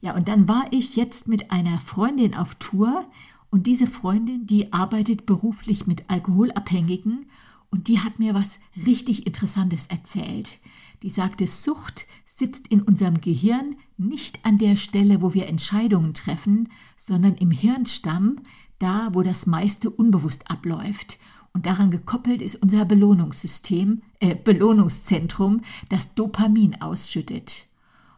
Ja, 0.00 0.14
und 0.14 0.28
dann 0.28 0.48
war 0.48 0.66
ich 0.70 0.96
jetzt 0.96 1.28
mit 1.28 1.50
einer 1.50 1.78
Freundin 1.78 2.34
auf 2.34 2.56
Tour 2.56 3.06
und 3.54 3.68
diese 3.68 3.86
Freundin, 3.86 4.48
die 4.48 4.72
arbeitet 4.72 5.26
beruflich 5.26 5.86
mit 5.86 6.10
Alkoholabhängigen 6.10 7.26
und 7.70 7.86
die 7.86 8.00
hat 8.00 8.18
mir 8.18 8.34
was 8.34 8.58
richtig 8.84 9.28
Interessantes 9.28 9.86
erzählt. 9.86 10.58
Die 11.04 11.08
sagte, 11.08 11.46
Sucht 11.46 12.06
sitzt 12.26 12.66
in 12.66 12.82
unserem 12.82 13.20
Gehirn 13.20 13.76
nicht 13.96 14.44
an 14.44 14.58
der 14.58 14.74
Stelle, 14.74 15.22
wo 15.22 15.34
wir 15.34 15.46
Entscheidungen 15.46 16.14
treffen, 16.14 16.68
sondern 16.96 17.36
im 17.36 17.52
Hirnstamm, 17.52 18.40
da 18.80 19.10
wo 19.12 19.22
das 19.22 19.46
meiste 19.46 19.88
unbewusst 19.88 20.50
abläuft. 20.50 21.18
Und 21.52 21.66
daran 21.66 21.92
gekoppelt 21.92 22.42
ist 22.42 22.56
unser 22.56 22.84
Belohnungssystem, 22.84 24.02
äh, 24.18 24.34
Belohnungszentrum, 24.34 25.60
das 25.90 26.16
Dopamin 26.16 26.82
ausschüttet. 26.82 27.68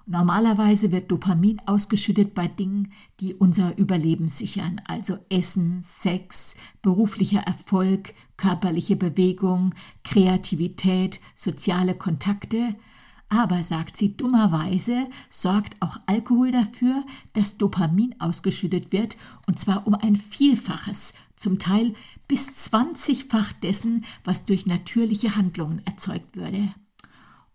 Normalerweise 0.08 0.92
wird 0.92 1.10
Dopamin 1.10 1.60
ausgeschüttet 1.66 2.32
bei 2.32 2.46
Dingen, 2.46 2.92
die 3.18 3.34
unser 3.34 3.76
Überleben 3.76 4.28
sichern, 4.28 4.80
also 4.84 5.18
Essen, 5.30 5.82
Sex, 5.82 6.54
beruflicher 6.80 7.40
Erfolg, 7.40 8.14
körperliche 8.36 8.94
Bewegung, 8.94 9.74
Kreativität, 10.04 11.18
soziale 11.34 11.96
Kontakte. 11.96 12.76
Aber, 13.28 13.64
sagt 13.64 13.96
sie 13.96 14.16
dummerweise, 14.16 15.08
sorgt 15.28 15.82
auch 15.82 15.98
Alkohol 16.06 16.52
dafür, 16.52 17.04
dass 17.32 17.58
Dopamin 17.58 18.14
ausgeschüttet 18.20 18.92
wird, 18.92 19.16
und 19.48 19.58
zwar 19.58 19.88
um 19.88 19.94
ein 19.94 20.14
Vielfaches, 20.14 21.14
zum 21.34 21.58
Teil 21.58 21.94
bis 22.28 22.50
20-fach 22.50 23.52
dessen, 23.54 24.04
was 24.22 24.46
durch 24.46 24.66
natürliche 24.66 25.34
Handlungen 25.34 25.84
erzeugt 25.84 26.36
würde. 26.36 26.72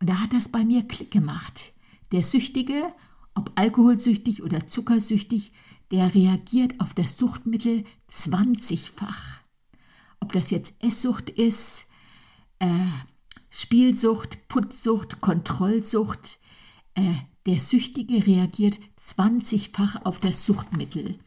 Und 0.01 0.09
da 0.09 0.15
hat 0.15 0.33
das 0.33 0.49
bei 0.49 0.65
mir 0.65 0.85
Klick 0.85 1.11
gemacht. 1.11 1.71
Der 2.11 2.23
Süchtige, 2.23 2.93
ob 3.35 3.51
alkoholsüchtig 3.55 4.43
oder 4.43 4.67
zuckersüchtig, 4.67 5.53
der 5.91 6.13
reagiert 6.13 6.79
auf 6.79 6.93
das 6.93 7.17
Suchtmittel 7.17 7.83
20-fach. 8.09 9.39
Ob 10.19 10.31
das 10.31 10.51
jetzt 10.51 10.75
Esssucht 10.79 11.29
ist, 11.29 11.87
äh, 12.59 12.87
Spielsucht, 13.49 14.47
Putzsucht, 14.47 15.21
Kontrollsucht, 15.21 16.39
äh, 16.95 17.15
der 17.45 17.59
Süchtige 17.59 18.25
reagiert 18.25 18.79
20-fach 18.99 20.05
auf 20.05 20.19
das 20.19 20.45
Suchtmittel. 20.45 21.17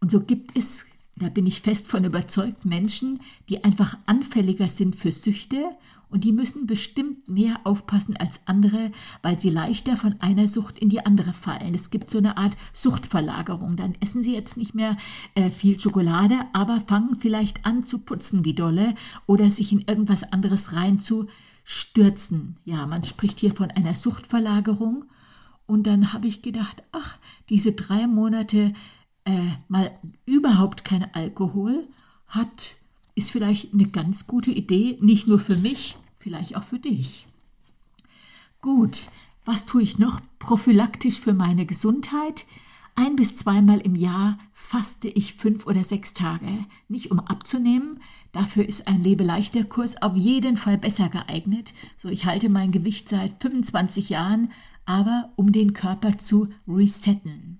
Und 0.00 0.10
so 0.10 0.20
gibt 0.20 0.56
es, 0.56 0.84
da 1.16 1.28
bin 1.28 1.46
ich 1.46 1.62
fest 1.62 1.88
von 1.88 2.04
überzeugt, 2.04 2.64
Menschen, 2.64 3.20
die 3.48 3.64
einfach 3.64 3.98
anfälliger 4.06 4.68
sind 4.68 4.94
für 4.94 5.10
Süchte 5.10 5.70
und 6.10 6.24
die 6.24 6.32
müssen 6.32 6.66
bestimmt 6.66 7.28
mehr 7.28 7.60
aufpassen 7.64 8.16
als 8.16 8.40
andere, 8.46 8.90
weil 9.22 9.38
sie 9.38 9.50
leichter 9.50 9.96
von 9.96 10.20
einer 10.20 10.48
Sucht 10.48 10.78
in 10.78 10.88
die 10.88 11.04
andere 11.04 11.32
fallen. 11.32 11.74
Es 11.74 11.90
gibt 11.90 12.10
so 12.10 12.18
eine 12.18 12.36
Art 12.36 12.56
Suchtverlagerung. 12.72 13.76
Dann 13.76 13.94
essen 14.00 14.22
sie 14.22 14.34
jetzt 14.34 14.56
nicht 14.56 14.74
mehr 14.74 14.96
äh, 15.34 15.50
viel 15.50 15.78
Schokolade, 15.78 16.40
aber 16.52 16.80
fangen 16.80 17.16
vielleicht 17.16 17.66
an 17.66 17.84
zu 17.84 17.98
putzen 17.98 18.44
wie 18.44 18.54
dolle 18.54 18.94
oder 19.26 19.50
sich 19.50 19.70
in 19.72 19.82
irgendwas 19.82 20.32
anderes 20.32 20.72
reinzustürzen. 20.72 22.56
Ja, 22.64 22.86
man 22.86 23.04
spricht 23.04 23.38
hier 23.40 23.54
von 23.54 23.70
einer 23.70 23.94
Suchtverlagerung. 23.94 25.04
Und 25.66 25.86
dann 25.86 26.14
habe 26.14 26.26
ich 26.26 26.40
gedacht, 26.40 26.82
ach, 26.92 27.18
diese 27.50 27.72
drei 27.72 28.06
Monate 28.06 28.72
äh, 29.24 29.50
mal 29.68 29.90
überhaupt 30.24 30.86
kein 30.86 31.12
Alkohol 31.14 31.86
hat 32.26 32.77
ist 33.18 33.30
vielleicht 33.30 33.74
eine 33.74 33.86
ganz 33.86 34.26
gute 34.26 34.50
Idee, 34.50 34.96
nicht 35.00 35.26
nur 35.26 35.40
für 35.40 35.56
mich, 35.56 35.96
vielleicht 36.18 36.56
auch 36.56 36.64
für 36.64 36.78
dich. 36.78 37.26
Gut, 38.60 39.10
was 39.44 39.66
tue 39.66 39.82
ich 39.82 39.98
noch 39.98 40.20
prophylaktisch 40.38 41.18
für 41.18 41.34
meine 41.34 41.66
Gesundheit? 41.66 42.46
Ein 42.94 43.16
bis 43.16 43.36
zweimal 43.36 43.80
im 43.80 43.94
Jahr 43.94 44.38
faste 44.52 45.08
ich 45.08 45.34
fünf 45.34 45.66
oder 45.66 45.84
sechs 45.84 46.14
Tage. 46.14 46.66
Nicht 46.88 47.10
um 47.10 47.20
abzunehmen, 47.20 48.00
dafür 48.32 48.68
ist 48.68 48.86
ein 48.86 49.02
Lebeleichter 49.02 49.64
Kurs 49.64 50.00
auf 50.02 50.16
jeden 50.16 50.56
Fall 50.56 50.78
besser 50.78 51.08
geeignet. 51.08 51.72
So, 51.96 52.08
ich 52.08 52.26
halte 52.26 52.48
mein 52.48 52.72
Gewicht 52.72 53.08
seit 53.08 53.40
25 53.40 54.10
Jahren, 54.10 54.52
aber 54.84 55.32
um 55.36 55.52
den 55.52 55.72
Körper 55.72 56.18
zu 56.18 56.48
resetten. 56.66 57.58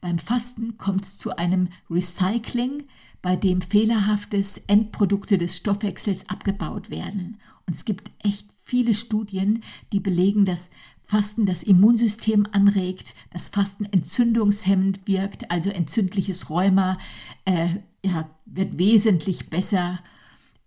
Beim 0.00 0.18
Fasten 0.18 0.78
kommt 0.78 1.04
es 1.04 1.18
zu 1.18 1.36
einem 1.36 1.68
Recycling, 1.90 2.84
bei 3.22 3.36
dem 3.36 3.60
fehlerhaftes 3.60 4.58
Endprodukte 4.58 5.38
des 5.38 5.56
Stoffwechsels 5.56 6.28
abgebaut 6.28 6.90
werden. 6.90 7.38
Und 7.66 7.74
es 7.74 7.84
gibt 7.84 8.10
echt 8.18 8.46
viele 8.64 8.94
Studien, 8.94 9.62
die 9.92 10.00
belegen, 10.00 10.44
dass 10.44 10.68
Fasten 11.04 11.44
das 11.44 11.64
Immunsystem 11.64 12.46
anregt, 12.52 13.14
dass 13.30 13.48
Fasten 13.48 13.84
entzündungshemmend 13.84 15.08
wirkt, 15.08 15.50
also 15.50 15.68
entzündliches 15.70 16.48
Rheuma 16.50 16.98
äh, 17.44 17.68
ja, 18.04 18.30
wird 18.46 18.78
wesentlich 18.78 19.50
besser. 19.50 19.98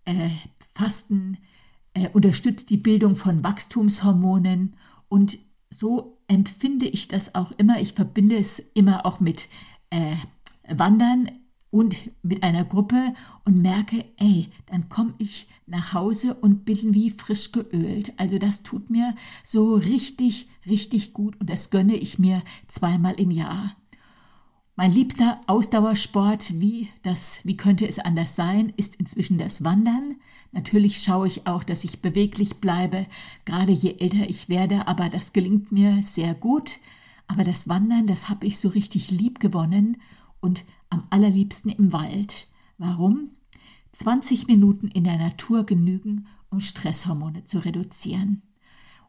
Äh, 0.04 0.28
Fasten 0.74 1.38
äh, 1.94 2.10
unterstützt 2.10 2.68
die 2.68 2.76
Bildung 2.76 3.16
von 3.16 3.42
Wachstumshormonen 3.42 4.74
und 5.08 5.38
so 5.70 6.18
empfinde 6.28 6.86
ich 6.86 7.08
das 7.08 7.34
auch 7.34 7.52
immer. 7.52 7.80
Ich 7.80 7.94
verbinde 7.94 8.36
es 8.36 8.58
immer 8.58 9.06
auch 9.06 9.20
mit 9.20 9.48
äh, 9.90 10.16
Wandern 10.68 11.30
und 11.74 11.96
mit 12.22 12.44
einer 12.44 12.64
Gruppe 12.64 13.14
und 13.44 13.60
merke, 13.60 14.04
ey, 14.16 14.48
dann 14.66 14.88
komme 14.88 15.14
ich 15.18 15.48
nach 15.66 15.92
Hause 15.92 16.34
und 16.34 16.64
bin 16.64 16.94
wie 16.94 17.10
frisch 17.10 17.50
geölt. 17.50 18.12
Also 18.16 18.38
das 18.38 18.62
tut 18.62 18.90
mir 18.90 19.16
so 19.42 19.74
richtig, 19.74 20.46
richtig 20.66 21.12
gut 21.14 21.34
und 21.40 21.50
das 21.50 21.70
gönne 21.70 21.96
ich 21.96 22.16
mir 22.20 22.44
zweimal 22.68 23.14
im 23.14 23.32
Jahr. 23.32 23.74
Mein 24.76 24.92
liebster 24.92 25.40
Ausdauersport, 25.48 26.60
wie, 26.60 26.90
das, 27.02 27.40
wie 27.42 27.56
könnte 27.56 27.88
es 27.88 27.98
anders 27.98 28.36
sein, 28.36 28.72
ist 28.76 28.94
inzwischen 28.94 29.38
das 29.38 29.64
Wandern. 29.64 30.14
Natürlich 30.52 31.02
schaue 31.02 31.26
ich 31.26 31.48
auch, 31.48 31.64
dass 31.64 31.82
ich 31.82 32.00
beweglich 32.00 32.58
bleibe, 32.58 33.08
gerade 33.46 33.72
je 33.72 33.96
älter 33.98 34.30
ich 34.30 34.48
werde, 34.48 34.86
aber 34.86 35.08
das 35.08 35.32
gelingt 35.32 35.72
mir 35.72 36.04
sehr 36.04 36.34
gut. 36.34 36.78
Aber 37.26 37.42
das 37.42 37.68
Wandern, 37.68 38.06
das 38.06 38.28
habe 38.28 38.46
ich 38.46 38.60
so 38.60 38.68
richtig 38.68 39.10
lieb 39.10 39.40
gewonnen 39.40 39.96
und 40.38 40.62
am 40.90 41.06
allerliebsten 41.10 41.70
im 41.70 41.92
Wald. 41.92 42.48
Warum? 42.78 43.30
20 43.92 44.46
Minuten 44.46 44.88
in 44.88 45.04
der 45.04 45.18
Natur 45.18 45.64
genügen, 45.64 46.26
um 46.50 46.60
Stresshormone 46.60 47.44
zu 47.44 47.58
reduzieren. 47.64 48.42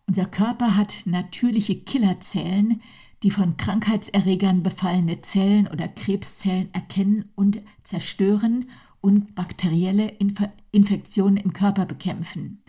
Unser 0.07 0.25
Körper 0.25 0.75
hat 0.75 0.95
natürliche 1.05 1.75
Killerzellen, 1.75 2.81
die 3.23 3.31
von 3.31 3.57
Krankheitserregern 3.57 4.61
befallene 4.61 5.21
Zellen 5.21 5.67
oder 5.67 5.87
Krebszellen 5.87 6.71
erkennen 6.73 7.25
und 7.33 7.61
zerstören 7.83 8.65
und 9.01 9.33
bakterielle 9.33 10.09
Inf 10.09 10.41
Infektionen 10.71 11.37
im 11.37 11.53
Körper 11.53 11.85
bekämpfen. 11.85 12.61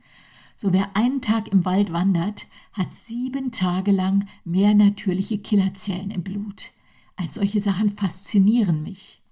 So 0.54 0.72
wer 0.72 0.96
einen 0.96 1.20
Tag 1.20 1.48
im 1.48 1.66
Wald 1.66 1.92
wandert, 1.92 2.46
hat 2.72 2.94
sieben 2.94 3.52
Tage 3.52 3.90
lang 3.90 4.26
mehr 4.44 4.74
natürliche 4.74 5.38
Killerzellen 5.38 6.10
im 6.10 6.22
Blut. 6.22 6.70
All 7.16 7.30
solche 7.30 7.60
Sachen 7.60 7.96
faszinieren 7.96 8.82
mich. 8.82 9.22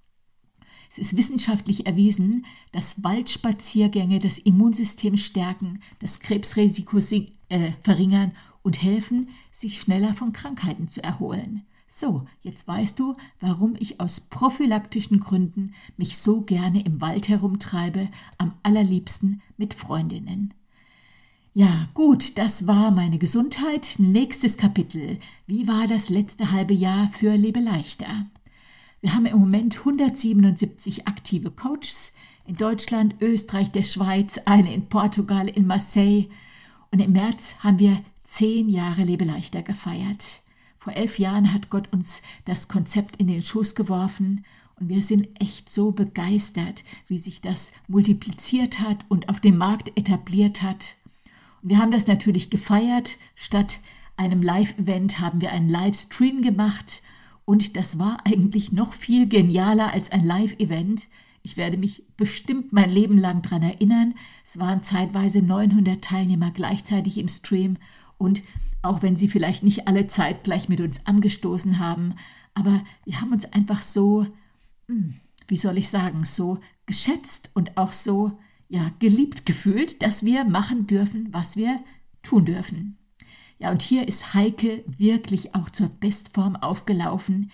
Es 0.90 0.98
ist 0.98 1.16
wissenschaftlich 1.16 1.86
erwiesen, 1.86 2.46
dass 2.72 3.02
Waldspaziergänge 3.02 4.20
das 4.20 4.38
Immunsystem 4.38 5.16
stärken, 5.16 5.80
das 5.98 6.20
Krebsrisiko 6.20 6.98
äh, 7.48 7.72
verringern 7.82 8.32
und 8.62 8.82
helfen, 8.82 9.28
sich 9.50 9.80
schneller 9.80 10.14
von 10.14 10.32
Krankheiten 10.32 10.88
zu 10.88 11.02
erholen. 11.02 11.66
So, 11.88 12.26
jetzt 12.42 12.66
weißt 12.66 12.98
du, 12.98 13.16
warum 13.40 13.76
ich 13.78 14.00
aus 14.00 14.20
prophylaktischen 14.20 15.20
Gründen 15.20 15.74
mich 15.96 16.18
so 16.18 16.40
gerne 16.40 16.84
im 16.84 17.00
Wald 17.00 17.28
herumtreibe, 17.28 18.08
am 18.38 18.54
allerliebsten 18.62 19.42
mit 19.56 19.74
Freundinnen. 19.74 20.54
Ja, 21.56 21.86
gut, 21.94 22.36
das 22.36 22.66
war 22.66 22.90
meine 22.90 23.16
Gesundheit. 23.18 23.94
Nächstes 23.98 24.56
Kapitel. 24.56 25.20
Wie 25.46 25.68
war 25.68 25.86
das 25.86 26.08
letzte 26.08 26.50
halbe 26.50 26.74
Jahr 26.74 27.08
für 27.10 27.36
Lebe 27.36 27.60
leichter? 27.60 28.26
Wir 29.00 29.14
haben 29.14 29.24
im 29.26 29.38
Moment 29.38 29.78
177 29.78 31.06
aktive 31.06 31.52
Coaches 31.52 32.12
in 32.44 32.56
Deutschland, 32.56 33.14
Österreich, 33.20 33.70
der 33.70 33.84
Schweiz, 33.84 34.40
eine 34.46 34.74
in 34.74 34.88
Portugal, 34.88 35.46
in 35.46 35.68
Marseille. 35.68 36.26
Und 36.90 36.98
im 36.98 37.12
März 37.12 37.54
haben 37.60 37.78
wir 37.78 38.02
zehn 38.24 38.68
Jahre 38.68 39.04
Lebe 39.04 39.24
leichter 39.24 39.62
gefeiert. 39.62 40.40
Vor 40.80 40.94
elf 40.94 41.20
Jahren 41.20 41.54
hat 41.54 41.70
Gott 41.70 41.92
uns 41.92 42.22
das 42.46 42.66
Konzept 42.66 43.18
in 43.18 43.28
den 43.28 43.40
Schoß 43.40 43.76
geworfen 43.76 44.44
und 44.80 44.88
wir 44.88 45.02
sind 45.02 45.28
echt 45.40 45.70
so 45.70 45.92
begeistert, 45.92 46.82
wie 47.06 47.18
sich 47.18 47.40
das 47.40 47.72
multipliziert 47.86 48.80
hat 48.80 49.04
und 49.08 49.28
auf 49.28 49.38
dem 49.38 49.56
Markt 49.56 49.96
etabliert 49.96 50.60
hat. 50.60 50.96
Wir 51.66 51.78
haben 51.78 51.90
das 51.90 52.06
natürlich 52.06 52.50
gefeiert. 52.50 53.16
Statt 53.34 53.78
einem 54.16 54.42
Live-Event 54.42 55.18
haben 55.18 55.40
wir 55.40 55.50
einen 55.50 55.70
Livestream 55.70 56.42
gemacht 56.42 57.02
Und 57.46 57.76
das 57.76 57.98
war 57.98 58.18
eigentlich 58.24 58.70
noch 58.70 58.92
viel 58.92 59.26
genialer 59.28 59.92
als 59.92 60.12
ein 60.12 60.24
Live-Event. 60.24 61.06
Ich 61.42 61.56
werde 61.56 61.78
mich 61.78 62.04
bestimmt 62.18 62.72
mein 62.72 62.90
Leben 62.90 63.16
lang 63.16 63.40
daran 63.40 63.62
erinnern. 63.62 64.14
Es 64.44 64.58
waren 64.58 64.82
zeitweise 64.82 65.40
900 65.40 66.04
Teilnehmer 66.04 66.50
gleichzeitig 66.50 67.16
im 67.16 67.28
Stream 67.28 67.78
und 68.18 68.42
auch 68.82 69.02
wenn 69.02 69.16
sie 69.16 69.28
vielleicht 69.28 69.62
nicht 69.62 69.88
alle 69.88 70.06
zeitgleich 70.06 70.68
mit 70.68 70.80
uns 70.80 71.06
angestoßen 71.06 71.78
haben, 71.78 72.14
aber 72.54 72.84
wir 73.04 73.20
haben 73.20 73.32
uns 73.32 73.46
einfach 73.46 73.82
so, 73.82 74.26
hm, 74.86 75.14
wie 75.48 75.56
soll 75.56 75.78
ich 75.78 75.88
sagen, 75.88 76.24
so 76.24 76.60
geschätzt 76.86 77.50
und 77.54 77.76
auch 77.76 77.92
so 77.92 78.38
ja 78.68 78.92
geliebt 78.98 79.46
gefühlt, 79.46 80.02
dass 80.02 80.24
wir 80.24 80.44
machen 80.44 80.86
dürfen, 80.86 81.28
was 81.32 81.56
wir 81.56 81.80
tun 82.22 82.44
dürfen. 82.44 82.98
Ja, 83.58 83.70
und 83.70 83.82
hier 83.82 84.08
ist 84.08 84.34
Heike 84.34 84.84
wirklich 84.86 85.54
auch 85.54 85.70
zur 85.70 85.88
Bestform 85.88 86.56
aufgelaufen. 86.56 87.50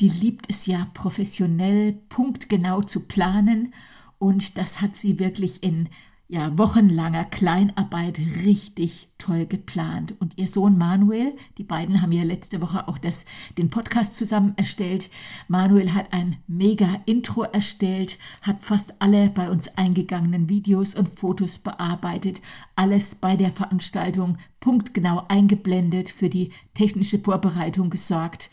Die 0.00 0.08
liebt 0.08 0.46
es 0.48 0.66
ja 0.66 0.88
professionell, 0.94 1.92
punktgenau 2.08 2.80
zu 2.80 3.00
planen 3.00 3.74
und 4.18 4.56
das 4.56 4.80
hat 4.80 4.96
sie 4.96 5.18
wirklich 5.18 5.62
in 5.62 5.88
ja, 6.32 6.56
wochenlanger 6.56 7.26
Kleinarbeit 7.26 8.18
richtig 8.18 9.10
toll 9.18 9.44
geplant. 9.44 10.14
Und 10.18 10.38
ihr 10.38 10.48
Sohn 10.48 10.78
Manuel, 10.78 11.36
die 11.58 11.62
beiden 11.62 12.00
haben 12.00 12.10
ja 12.10 12.22
letzte 12.22 12.62
Woche 12.62 12.88
auch 12.88 12.96
das, 12.96 13.26
den 13.58 13.68
Podcast 13.68 14.14
zusammen 14.14 14.54
erstellt. 14.56 15.10
Manuel 15.48 15.92
hat 15.92 16.14
ein 16.14 16.38
mega 16.46 17.02
Intro 17.04 17.42
erstellt, 17.42 18.16
hat 18.40 18.62
fast 18.62 19.02
alle 19.02 19.28
bei 19.28 19.50
uns 19.50 19.76
eingegangenen 19.76 20.48
Videos 20.48 20.94
und 20.94 21.18
Fotos 21.18 21.58
bearbeitet, 21.58 22.40
alles 22.76 23.14
bei 23.14 23.36
der 23.36 23.52
Veranstaltung 23.52 24.38
punktgenau 24.58 25.26
eingeblendet, 25.28 26.08
für 26.08 26.30
die 26.30 26.50
technische 26.72 27.18
Vorbereitung 27.18 27.90
gesorgt. 27.90 28.48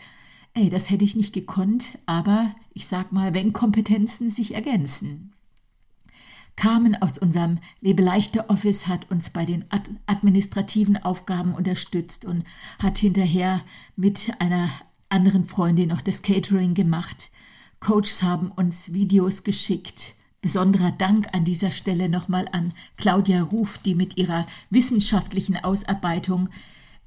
Ey, 0.53 0.69
das 0.69 0.89
hätte 0.89 1.05
ich 1.05 1.15
nicht 1.15 1.31
gekonnt, 1.31 1.97
aber 2.05 2.53
ich 2.73 2.87
sag 2.87 3.13
mal, 3.13 3.33
wenn 3.33 3.53
Kompetenzen 3.53 4.29
sich 4.29 4.53
ergänzen. 4.53 5.31
Carmen 6.59 7.01
aus 7.01 7.17
unserem 7.17 7.59
Lebeleichter 7.79 8.49
Office 8.49 8.85
hat 8.85 9.09
uns 9.09 9.29
bei 9.29 9.45
den 9.45 9.63
administrativen 10.07 10.97
Aufgaben 10.97 11.53
unterstützt 11.53 12.25
und 12.25 12.43
hat 12.79 12.97
hinterher 12.97 13.61
mit 13.95 14.33
einer 14.39 14.69
anderen 15.07 15.45
Freundin 15.45 15.87
noch 15.87 16.01
das 16.01 16.21
Catering 16.21 16.73
gemacht. 16.73 17.31
Coaches 17.79 18.23
haben 18.23 18.51
uns 18.51 18.91
Videos 18.91 19.45
geschickt. 19.45 20.15
Besonderer 20.41 20.91
Dank 20.91 21.29
an 21.31 21.45
dieser 21.45 21.71
Stelle 21.71 22.09
nochmal 22.09 22.49
an 22.51 22.73
Claudia 22.97 23.41
Ruf, 23.41 23.77
die 23.77 23.95
mit 23.95 24.17
ihrer 24.17 24.45
wissenschaftlichen 24.69 25.55
Ausarbeitung 25.55 26.49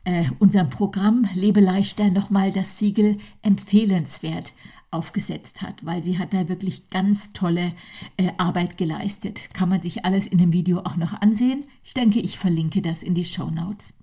äh, 0.04 0.24
unserem 0.38 0.70
Programm 0.70 1.28
Lebe 1.34 1.60
leichter 1.60 2.08
nochmal 2.08 2.52
das 2.52 2.78
Siegel 2.78 3.18
empfehlenswert 3.42 4.54
aufgesetzt 4.92 5.62
hat, 5.62 5.84
weil 5.84 6.02
sie 6.02 6.18
hat 6.18 6.34
da 6.34 6.48
wirklich 6.48 6.90
ganz 6.90 7.32
tolle 7.32 7.72
äh, 8.16 8.30
Arbeit 8.36 8.76
geleistet. 8.76 9.52
Kann 9.54 9.68
man 9.68 9.82
sich 9.82 10.04
alles 10.04 10.26
in 10.26 10.38
dem 10.38 10.52
Video 10.52 10.80
auch 10.80 10.96
noch 10.96 11.20
ansehen. 11.20 11.64
Ich 11.82 11.94
denke, 11.94 12.20
ich 12.20 12.38
verlinke 12.38 12.82
das 12.82 13.02
in 13.02 13.14
die 13.14 13.24
Show 13.24 13.50
Notes. 13.50 13.94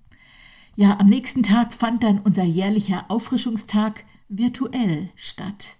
Ja, 0.76 0.98
am 0.98 1.08
nächsten 1.08 1.42
Tag 1.42 1.72
fand 1.72 2.02
dann 2.02 2.18
unser 2.20 2.44
jährlicher 2.44 3.04
Auffrischungstag 3.08 4.04
virtuell 4.28 5.10
statt. 5.14 5.76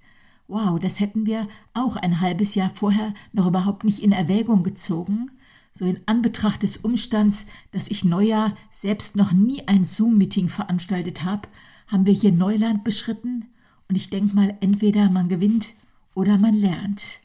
Wow, 0.48 0.78
das 0.80 1.00
hätten 1.00 1.26
wir 1.26 1.48
auch 1.74 1.96
ein 1.96 2.20
halbes 2.20 2.54
Jahr 2.54 2.70
vorher 2.70 3.14
noch 3.32 3.46
überhaupt 3.46 3.84
nicht 3.84 4.00
in 4.00 4.12
Erwägung 4.12 4.62
gezogen. 4.62 5.30
So 5.72 5.84
in 5.84 6.00
Anbetracht 6.06 6.64
des 6.64 6.76
Umstands, 6.76 7.46
dass 7.70 7.88
ich 7.88 8.04
Neujahr 8.04 8.56
selbst 8.72 9.14
noch 9.14 9.32
nie 9.32 9.66
ein 9.68 9.84
Zoom-Meeting 9.84 10.48
veranstaltet 10.48 11.24
habe, 11.24 11.48
haben 11.86 12.06
wir 12.06 12.12
hier 12.12 12.32
Neuland 12.32 12.82
beschritten 12.82 13.46
und 13.90 13.96
ich 13.96 14.08
denke 14.08 14.36
mal, 14.36 14.56
entweder 14.60 15.10
man 15.10 15.28
gewinnt 15.28 15.70
oder 16.14 16.38
man 16.38 16.54
lernt. 16.54 17.18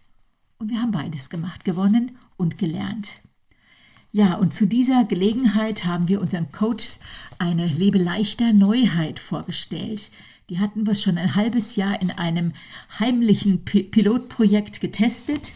Und 0.57 0.71
wir 0.71 0.81
haben 0.81 0.91
beides 0.91 1.29
gemacht, 1.29 1.63
gewonnen 1.63 2.17
und 2.37 2.57
gelernt. 2.57 3.21
Ja, 4.11 4.33
und 4.33 4.51
zu 4.51 4.65
dieser 4.65 5.03
Gelegenheit 5.03 5.85
haben 5.85 6.07
wir 6.07 6.19
unseren 6.19 6.51
Coaches 6.51 7.01
eine 7.37 7.67
Lebeleichter 7.67 8.51
Neuheit 8.51 9.19
vorgestellt. 9.19 10.09
Die 10.49 10.57
hatten 10.57 10.87
wir 10.87 10.95
schon 10.95 11.19
ein 11.19 11.35
halbes 11.35 11.75
Jahr 11.75 12.01
in 12.01 12.09
einem 12.09 12.53
heimlichen 12.99 13.63
Pilotprojekt 13.63 14.81
getestet. 14.81 15.53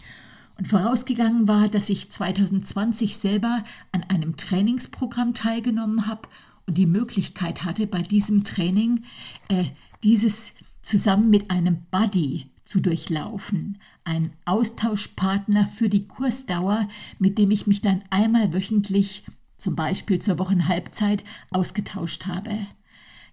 Und 0.58 0.68
vorausgegangen 0.68 1.48
war, 1.48 1.68
dass 1.68 1.90
ich 1.90 2.08
2020 2.08 3.16
selber 3.16 3.64
an 3.90 4.04
einem 4.04 4.36
Trainingsprogramm 4.36 5.34
teilgenommen 5.34 6.06
habe 6.06 6.28
und 6.68 6.78
die 6.78 6.86
Möglichkeit 6.86 7.64
hatte, 7.64 7.88
bei 7.88 8.02
diesem 8.02 8.44
Training 8.44 9.02
äh, 9.48 9.64
dieses 10.04 10.52
zusammen 10.90 11.30
mit 11.30 11.52
einem 11.52 11.86
Buddy 11.92 12.50
zu 12.64 12.80
durchlaufen, 12.80 13.78
ein 14.02 14.32
Austauschpartner 14.44 15.68
für 15.68 15.88
die 15.88 16.08
Kursdauer, 16.08 16.88
mit 17.20 17.38
dem 17.38 17.52
ich 17.52 17.68
mich 17.68 17.80
dann 17.80 18.02
einmal 18.10 18.52
wöchentlich, 18.52 19.24
zum 19.56 19.76
Beispiel 19.76 20.20
zur 20.20 20.40
Wochenhalbzeit, 20.40 21.22
ausgetauscht 21.50 22.26
habe. 22.26 22.66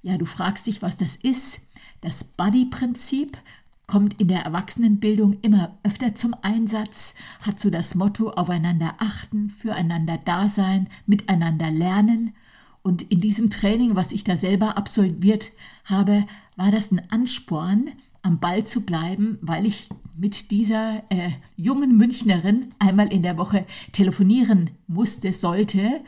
Ja, 0.03 0.19
du 0.19 0.25
fragst 0.25 0.67
dich, 0.67 0.83
was 0.83 0.97
das 0.97 1.15
ist. 1.15 1.61
Das 2.01 2.23
Buddy-Prinzip 2.23 3.39
kommt 3.87 4.21
in 4.21 4.27
der 4.27 4.41
Erwachsenenbildung 4.41 5.39
immer 5.41 5.79
öfter 5.81 6.13
zum 6.13 6.35
Einsatz, 6.43 7.15
hat 7.41 7.59
so 7.59 7.71
das 7.71 7.95
Motto 7.95 8.29
aufeinander 8.31 8.95
achten, 8.99 9.49
füreinander 9.49 10.19
da 10.23 10.47
sein, 10.47 10.89
miteinander 11.07 11.71
lernen. 11.71 12.35
Und 12.83 13.01
in 13.01 13.19
diesem 13.19 13.49
Training, 13.49 13.95
was 13.95 14.11
ich 14.11 14.23
da 14.23 14.37
selber 14.37 14.77
absolviert 14.77 15.51
habe, 15.85 16.25
war 16.57 16.71
das 16.71 16.91
ein 16.91 17.09
Ansporn, 17.09 17.91
am 18.23 18.39
Ball 18.39 18.65
zu 18.65 18.85
bleiben, 18.85 19.37
weil 19.41 19.65
ich 19.65 19.87
mit 20.17 20.51
dieser 20.51 21.03
äh, 21.09 21.31
jungen 21.55 21.95
Münchnerin 21.95 22.69
einmal 22.79 23.13
in 23.13 23.21
der 23.21 23.37
Woche 23.37 23.65
telefonieren 23.93 24.71
musste, 24.87 25.31
sollte. 25.31 26.01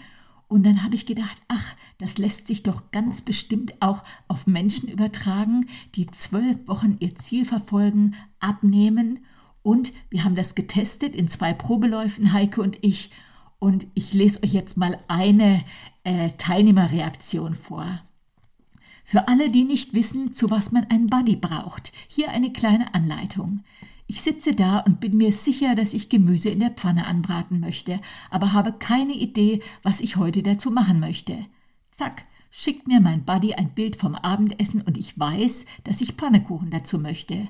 Und 0.47 0.65
dann 0.65 0.83
habe 0.83 0.95
ich 0.95 1.05
gedacht, 1.05 1.41
ach, 1.47 1.75
das 1.99 2.17
lässt 2.17 2.47
sich 2.47 2.63
doch 2.63 2.91
ganz 2.91 3.21
bestimmt 3.21 3.81
auch 3.81 4.03
auf 4.27 4.47
Menschen 4.47 4.89
übertragen, 4.89 5.67
die 5.95 6.07
zwölf 6.07 6.57
Wochen 6.67 6.97
ihr 6.99 7.15
Ziel 7.15 7.45
verfolgen, 7.45 8.15
abnehmen. 8.39 9.19
Und 9.62 9.93
wir 10.09 10.23
haben 10.23 10.35
das 10.35 10.55
getestet 10.55 11.13
in 11.13 11.27
zwei 11.27 11.53
Probeläufen, 11.53 12.33
Heike 12.33 12.62
und 12.62 12.79
ich. 12.81 13.12
Und 13.59 13.88
ich 13.93 14.13
lese 14.13 14.41
euch 14.43 14.53
jetzt 14.53 14.75
mal 14.75 14.97
eine 15.07 15.63
äh, 16.03 16.31
Teilnehmerreaktion 16.38 17.53
vor. 17.53 18.01
Für 19.09 19.27
alle, 19.27 19.49
die 19.49 19.63
nicht 19.63 19.95
wissen, 19.95 20.35
zu 20.35 20.51
was 20.51 20.71
man 20.71 20.83
einen 20.83 21.07
Buddy 21.07 21.35
braucht, 21.35 21.93
hier 22.07 22.29
eine 22.29 22.53
kleine 22.53 22.93
Anleitung. 22.93 23.61
Ich 24.05 24.21
sitze 24.21 24.53
da 24.53 24.81
und 24.81 24.99
bin 24.99 25.17
mir 25.17 25.31
sicher, 25.31 25.73
dass 25.73 25.95
ich 25.95 26.09
Gemüse 26.09 26.49
in 26.49 26.59
der 26.59 26.69
Pfanne 26.69 27.07
anbraten 27.07 27.59
möchte, 27.59 28.01
aber 28.29 28.53
habe 28.53 28.71
keine 28.71 29.13
Idee, 29.13 29.61
was 29.81 29.99
ich 29.99 30.17
heute 30.17 30.43
dazu 30.43 30.69
machen 30.69 30.99
möchte. 30.99 31.39
Zack, 31.89 32.25
schickt 32.51 32.87
mir 32.87 33.01
mein 33.01 33.25
Buddy 33.25 33.55
ein 33.55 33.71
Bild 33.71 33.95
vom 33.95 34.13
Abendessen 34.13 34.83
und 34.83 34.95
ich 34.95 35.17
weiß, 35.17 35.65
dass 35.85 36.01
ich 36.01 36.15
Pannekuchen 36.15 36.69
dazu 36.69 36.99
möchte. 36.99 37.47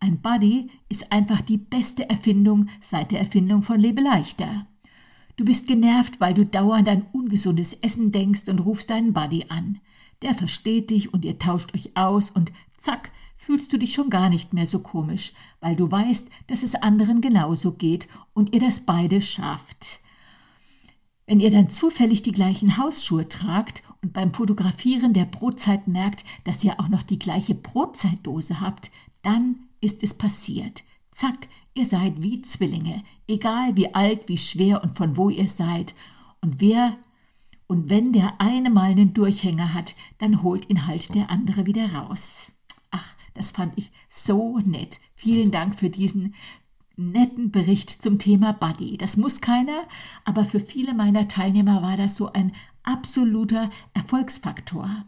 Ein 0.00 0.22
Buddy 0.22 0.70
ist 0.88 1.12
einfach 1.12 1.42
die 1.42 1.58
beste 1.58 2.08
Erfindung 2.08 2.70
seit 2.80 3.10
der 3.10 3.20
Erfindung 3.20 3.60
von 3.60 3.78
Lebeleichter. 3.78 4.66
Du 5.36 5.44
bist 5.44 5.68
genervt, 5.68 6.18
weil 6.22 6.32
du 6.32 6.46
dauernd 6.46 6.88
an 6.88 7.04
ungesundes 7.12 7.74
Essen 7.74 8.10
denkst 8.10 8.48
und 8.48 8.60
rufst 8.60 8.88
deinen 8.88 9.12
Buddy 9.12 9.44
an 9.50 9.80
der 10.22 10.34
versteht 10.34 10.90
dich 10.90 11.12
und 11.12 11.24
ihr 11.24 11.38
tauscht 11.38 11.74
euch 11.74 11.96
aus 11.96 12.30
und 12.30 12.52
zack, 12.76 13.10
fühlst 13.36 13.72
du 13.72 13.78
dich 13.78 13.92
schon 13.92 14.10
gar 14.10 14.30
nicht 14.30 14.54
mehr 14.54 14.66
so 14.66 14.78
komisch, 14.78 15.32
weil 15.60 15.76
du 15.76 15.90
weißt, 15.90 16.30
dass 16.46 16.62
es 16.62 16.74
anderen 16.74 17.20
genauso 17.20 17.72
geht 17.72 18.08
und 18.32 18.54
ihr 18.54 18.60
das 18.60 18.80
beide 18.80 19.20
schafft. 19.20 20.00
Wenn 21.26 21.40
ihr 21.40 21.50
dann 21.50 21.70
zufällig 21.70 22.22
die 22.22 22.32
gleichen 22.32 22.76
Hausschuhe 22.76 23.28
tragt 23.28 23.82
und 24.02 24.12
beim 24.12 24.32
Fotografieren 24.32 25.12
der 25.14 25.24
Brotzeit 25.24 25.88
merkt, 25.88 26.24
dass 26.44 26.64
ihr 26.64 26.78
auch 26.80 26.88
noch 26.88 27.02
die 27.02 27.18
gleiche 27.18 27.54
Brotzeitdose 27.54 28.60
habt, 28.60 28.90
dann 29.22 29.56
ist 29.80 30.02
es 30.02 30.14
passiert. 30.14 30.82
Zack, 31.10 31.48
ihr 31.74 31.86
seid 31.86 32.22
wie 32.22 32.42
Zwillinge, 32.42 33.02
egal 33.26 33.76
wie 33.76 33.94
alt, 33.94 34.28
wie 34.28 34.38
schwer 34.38 34.82
und 34.82 34.96
von 34.96 35.16
wo 35.16 35.30
ihr 35.30 35.48
seid. 35.48 35.94
Und 36.40 36.60
wer 36.60 36.96
und 37.66 37.88
wenn 37.88 38.12
der 38.12 38.40
eine 38.40 38.70
mal 38.70 38.90
einen 38.90 39.14
Durchhänger 39.14 39.74
hat, 39.74 39.94
dann 40.18 40.42
holt 40.42 40.68
ihn 40.68 40.86
halt 40.86 41.14
der 41.14 41.30
andere 41.30 41.66
wieder 41.66 41.92
raus. 41.94 42.52
Ach, 42.90 43.14
das 43.34 43.50
fand 43.50 43.72
ich 43.76 43.90
so 44.08 44.58
nett. 44.58 45.00
Vielen 45.14 45.50
Dank 45.50 45.78
für 45.78 45.90
diesen 45.90 46.34
netten 46.96 47.50
Bericht 47.50 47.90
zum 47.90 48.18
Thema 48.18 48.52
Buddy. 48.52 48.96
Das 48.96 49.16
muss 49.16 49.40
keiner, 49.40 49.82
aber 50.24 50.44
für 50.44 50.60
viele 50.60 50.94
meiner 50.94 51.26
Teilnehmer 51.26 51.82
war 51.82 51.96
das 51.96 52.16
so 52.16 52.32
ein 52.32 52.52
absoluter 52.82 53.70
Erfolgsfaktor. 53.94 55.04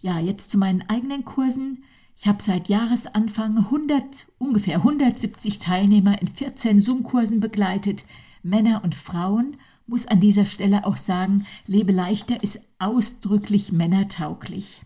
Ja, 0.00 0.18
jetzt 0.20 0.50
zu 0.50 0.58
meinen 0.58 0.88
eigenen 0.88 1.24
Kursen. 1.24 1.84
Ich 2.16 2.26
habe 2.26 2.42
seit 2.42 2.68
Jahresanfang 2.68 3.58
100, 3.58 4.26
ungefähr 4.38 4.76
170 4.76 5.58
Teilnehmer 5.58 6.20
in 6.22 6.28
14 6.28 6.80
Zoom-Kursen 6.80 7.40
begleitet, 7.40 8.04
Männer 8.42 8.82
und 8.84 8.94
Frauen 8.94 9.56
muss 9.86 10.06
an 10.06 10.20
dieser 10.20 10.44
Stelle 10.44 10.84
auch 10.84 10.96
sagen, 10.96 11.46
Lebe 11.66 11.92
leichter 11.92 12.42
ist 12.42 12.68
ausdrücklich 12.78 13.72
männertauglich. 13.72 14.82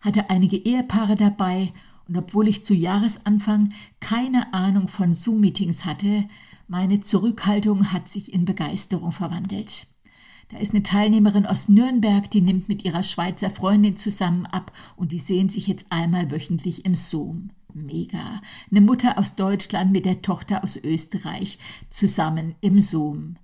hatte 0.00 0.30
einige 0.30 0.56
Ehepaare 0.56 1.14
dabei 1.14 1.72
und 2.08 2.16
obwohl 2.16 2.48
ich 2.48 2.64
zu 2.64 2.74
Jahresanfang 2.74 3.72
keine 4.00 4.54
Ahnung 4.54 4.88
von 4.88 5.12
Zoom-Meetings 5.12 5.84
hatte, 5.84 6.26
meine 6.66 7.00
Zurückhaltung 7.00 7.92
hat 7.92 8.08
sich 8.08 8.32
in 8.32 8.44
Begeisterung 8.44 9.12
verwandelt. 9.12 9.86
Da 10.50 10.58
ist 10.58 10.72
eine 10.72 10.82
Teilnehmerin 10.82 11.46
aus 11.46 11.68
Nürnberg, 11.68 12.28
die 12.30 12.40
nimmt 12.40 12.68
mit 12.68 12.84
ihrer 12.84 13.02
Schweizer 13.02 13.50
Freundin 13.50 13.96
zusammen 13.96 14.46
ab 14.46 14.72
und 14.96 15.12
die 15.12 15.20
sehen 15.20 15.48
sich 15.48 15.66
jetzt 15.66 15.86
einmal 15.90 16.30
wöchentlich 16.30 16.84
im 16.84 16.94
Zoom. 16.94 17.50
Mega. 17.72 18.40
Eine 18.70 18.80
Mutter 18.80 19.16
aus 19.18 19.36
Deutschland 19.36 19.92
mit 19.92 20.04
der 20.04 20.22
Tochter 20.22 20.64
aus 20.64 20.76
Österreich 20.76 21.58
zusammen 21.90 22.56
im 22.60 22.80
Zoom. 22.80 23.36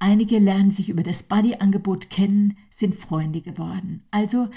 Einige 0.00 0.38
lernen 0.38 0.70
sich 0.70 0.90
über 0.90 1.02
das 1.02 1.24
Buddy-Angebot 1.24 2.08
kennen, 2.08 2.56
sind 2.70 2.94
Freunde 2.94 3.40
geworden. 3.40 4.02
Also 4.12 4.48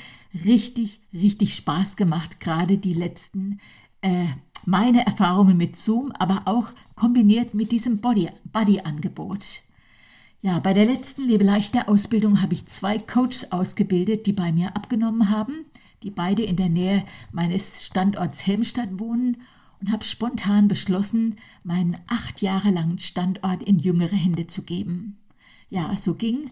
richtig, 0.46 1.02
richtig 1.14 1.56
Spaß 1.56 1.96
gemacht, 1.96 2.40
gerade 2.40 2.78
die 2.78 2.94
letzten, 2.94 3.60
äh, 4.02 4.28
meine 4.66 5.06
Erfahrungen 5.06 5.58
mit 5.58 5.76
Zoom, 5.76 6.12
aber 6.12 6.44
auch 6.46 6.72
kombiniert 6.96 7.56
mit 7.56 7.72
diesem 7.72 8.00
Buddy-Angebot. 8.02 9.64
Ja, 10.44 10.60
bei 10.60 10.74
der 10.74 10.86
letzten 10.86 11.28
Lebeleichter 11.28 11.90
Ausbildung 11.90 12.42
habe 12.42 12.54
ich 12.54 12.68
zwei 12.68 13.00
Coaches 13.00 13.52
ausgebildet, 13.52 14.28
die 14.28 14.34
bei 14.34 14.52
mir 14.52 14.76
abgenommen 14.76 15.30
haben, 15.30 15.66
die 16.04 16.12
beide 16.12 16.44
in 16.44 16.56
der 16.56 16.70
Nähe 16.70 17.04
meines 17.32 17.86
Standorts 17.86 18.46
Helmstadt 18.46 19.00
wohnen 19.00 19.38
und 19.80 19.92
habe 19.92 20.04
spontan 20.04 20.68
beschlossen, 20.68 21.38
meinen 21.64 21.98
acht 22.08 22.42
Jahre 22.42 22.70
langen 22.70 23.00
Standort 23.00 23.64
in 23.64 23.80
jüngere 23.80 24.16
Hände 24.16 24.48
zu 24.48 24.64
geben. 24.64 25.18
Ja, 25.72 25.96
so 25.96 26.16
ging 26.16 26.52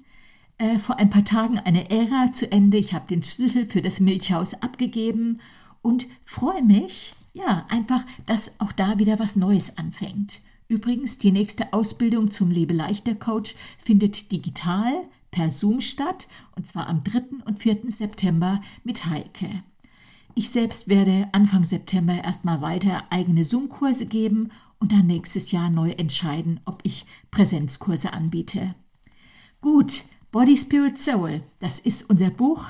äh, 0.58 0.80
vor 0.80 0.98
ein 0.98 1.10
paar 1.10 1.26
Tagen 1.26 1.60
eine 1.60 1.90
Ära 1.92 2.32
zu 2.32 2.50
Ende. 2.52 2.78
Ich 2.78 2.94
habe 2.94 3.06
den 3.06 3.22
Schlüssel 3.22 3.66
für 3.66 3.82
das 3.82 4.00
Milchhaus 4.00 4.54
abgegeben 4.56 5.42
und 5.82 6.08
freue 6.24 6.64
mich, 6.64 7.14
ja, 7.34 7.66
einfach, 7.70 8.06
dass 8.26 8.60
auch 8.62 8.72
da 8.72 8.98
wieder 8.98 9.20
was 9.20 9.36
Neues 9.36 9.78
anfängt. 9.78 10.40
Übrigens, 10.70 11.18
die 11.18 11.34
nächste 11.34 11.74
Ausbildung 11.74 12.32
zum 12.32 12.50
Lebeleichter-Coach 12.50 13.56
findet 13.84 14.32
digital 14.32 14.94
per 15.32 15.52
Zoom 15.52 15.82
statt, 15.82 16.30
und 16.56 16.66
zwar 16.66 16.88
am 16.88 17.04
3. 17.04 17.44
und 17.46 17.60
4. 17.60 17.92
September 17.92 18.62
mit 18.86 19.06
Heike. 19.06 19.64
Ich 20.34 20.50
selbst 20.50 20.88
werde 20.88 21.28
Anfang 21.34 21.66
September 21.66 22.24
erstmal 22.24 22.62
weiter 22.62 23.04
eigene 23.10 23.44
Zoom-Kurse 23.44 24.06
geben 24.06 24.52
und 24.80 24.94
dann 24.94 25.08
nächstes 25.08 25.52
Jahr 25.52 25.70
neu 25.70 25.92
entscheiden, 25.92 26.62
ob 26.64 26.80
ich 26.84 27.06
Präsenzkurse 27.32 28.14
anbiete. 28.14 28.76
Gut, 29.62 30.06
Body 30.32 30.56
Spirit 30.56 30.98
Soul, 30.98 31.42
das 31.60 31.80
ist 31.80 32.10
unser 32.10 32.30
Buch, 32.30 32.70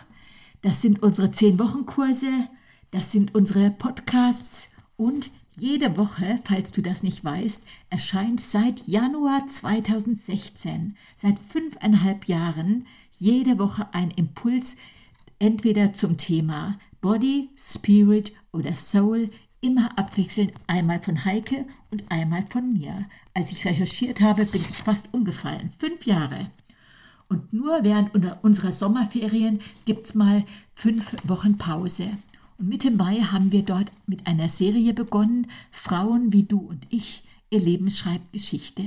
das 0.63 0.81
sind 0.81 1.03
unsere 1.03 1.27
10-Wochen-Kurse, 1.27 2.49
das 2.89 3.11
sind 3.11 3.35
unsere 3.35 3.69
Podcasts 3.69 4.69
und 4.97 5.29
jede 5.55 5.97
Woche, 5.97 6.39
falls 6.45 6.71
du 6.71 6.81
das 6.81 7.03
nicht 7.03 7.23
weißt, 7.23 7.63
erscheint 7.91 8.41
seit 8.41 8.87
Januar 8.87 9.45
2016, 9.47 10.97
seit 11.15 11.37
fünfeinhalb 11.37 12.25
Jahren, 12.25 12.87
jede 13.19 13.59
Woche 13.59 13.93
ein 13.93 14.09
Impuls, 14.09 14.77
entweder 15.37 15.93
zum 15.93 16.17
Thema 16.17 16.79
Body, 17.01 17.51
Spirit 17.55 18.33
oder 18.51 18.73
Soul, 18.73 19.29
immer 19.61 19.95
abwechselnd 19.95 20.53
einmal 20.65 21.01
von 21.01 21.23
Heike 21.23 21.67
und 21.91 22.09
einmal 22.09 22.47
von 22.47 22.73
mir. 22.73 23.07
Als 23.35 23.51
ich 23.51 23.65
recherchiert 23.65 24.21
habe, 24.21 24.45
bin 24.45 24.61
ich 24.67 24.77
fast 24.77 25.13
umgefallen. 25.13 25.69
Fünf 25.69 26.07
Jahre. 26.07 26.49
Und 27.29 27.53
nur 27.53 27.83
während 27.83 28.11
unserer 28.43 28.71
Sommerferien 28.71 29.59
gibt 29.85 30.07
es 30.07 30.15
mal 30.15 30.43
fünf 30.73 31.15
Wochen 31.23 31.57
Pause. 31.57 32.09
Und 32.57 32.67
Mitte 32.67 32.91
Mai 32.91 33.19
haben 33.19 33.51
wir 33.51 33.61
dort 33.61 33.91
mit 34.07 34.25
einer 34.27 34.49
Serie 34.49 34.93
begonnen, 34.93 35.47
Frauen 35.71 36.33
wie 36.33 36.43
du 36.43 36.59
und 36.59 36.85
ich, 36.89 37.23
ihr 37.51 37.59
Leben 37.59 37.91
schreibt 37.91 38.33
Geschichte. 38.33 38.83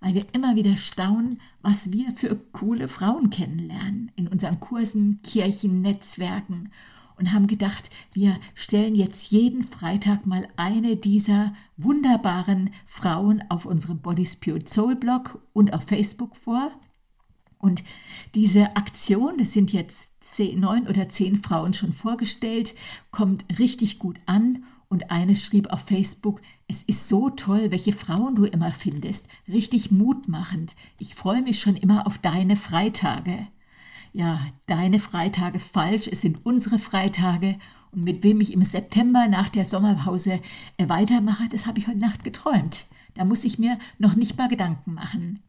Weil 0.00 0.14
wir 0.14 0.24
immer 0.32 0.56
wieder 0.56 0.76
staunen, 0.76 1.40
was 1.60 1.92
wir 1.92 2.12
für 2.16 2.36
coole 2.52 2.86
Frauen 2.88 3.30
kennenlernen 3.30 4.12
in 4.16 4.28
unseren 4.28 4.60
Kursen, 4.60 5.20
Kirchen, 5.22 5.82
Netzwerken 5.82 6.70
und 7.16 7.32
haben 7.32 7.48
gedacht, 7.48 7.90
wir 8.12 8.38
stellen 8.54 8.94
jetzt 8.94 9.30
jeden 9.32 9.62
Freitag 9.62 10.24
mal 10.24 10.48
eine 10.56 10.96
dieser 10.96 11.52
wunderbaren 11.76 12.70
Frauen 12.86 13.42
auf 13.48 13.66
unserem 13.66 13.98
Body 13.98 14.26
Spirit 14.26 14.68
Soul 14.68 14.94
Blog 14.96 15.40
und 15.52 15.74
auf 15.74 15.82
Facebook 15.82 16.36
vor. 16.36 16.70
Und 17.62 17.84
diese 18.34 18.76
Aktion, 18.76 19.38
das 19.38 19.52
sind 19.52 19.72
jetzt 19.72 20.10
zehn, 20.20 20.58
neun 20.58 20.88
oder 20.88 21.08
zehn 21.08 21.36
Frauen 21.36 21.72
schon 21.72 21.92
vorgestellt, 21.92 22.74
kommt 23.12 23.44
richtig 23.58 23.98
gut 23.98 24.18
an. 24.26 24.64
Und 24.88 25.10
eine 25.10 25.36
schrieb 25.36 25.72
auf 25.72 25.80
Facebook, 25.82 26.42
es 26.66 26.82
ist 26.82 27.08
so 27.08 27.30
toll, 27.30 27.70
welche 27.70 27.94
Frauen 27.94 28.34
du 28.34 28.44
immer 28.44 28.72
findest. 28.72 29.28
Richtig 29.48 29.90
mutmachend. 29.90 30.74
Ich 30.98 31.14
freue 31.14 31.40
mich 31.40 31.60
schon 31.60 31.76
immer 31.76 32.06
auf 32.06 32.18
deine 32.18 32.56
Freitage. 32.56 33.46
Ja, 34.12 34.40
deine 34.66 34.98
Freitage 34.98 35.58
falsch, 35.60 36.08
es 36.08 36.20
sind 36.20 36.44
unsere 36.44 36.78
Freitage. 36.78 37.58
Und 37.92 38.02
mit 38.02 38.24
wem 38.24 38.40
ich 38.40 38.52
im 38.52 38.64
September 38.64 39.28
nach 39.28 39.48
der 39.48 39.66
Sommerpause 39.66 40.40
äh, 40.78 40.88
weitermache, 40.88 41.48
das 41.48 41.66
habe 41.66 41.78
ich 41.78 41.86
heute 41.86 41.98
Nacht 41.98 42.24
geträumt. 42.24 42.86
Da 43.14 43.24
muss 43.24 43.44
ich 43.44 43.58
mir 43.58 43.78
noch 43.98 44.16
nicht 44.16 44.36
mal 44.36 44.48
Gedanken 44.48 44.94
machen. 44.94 45.42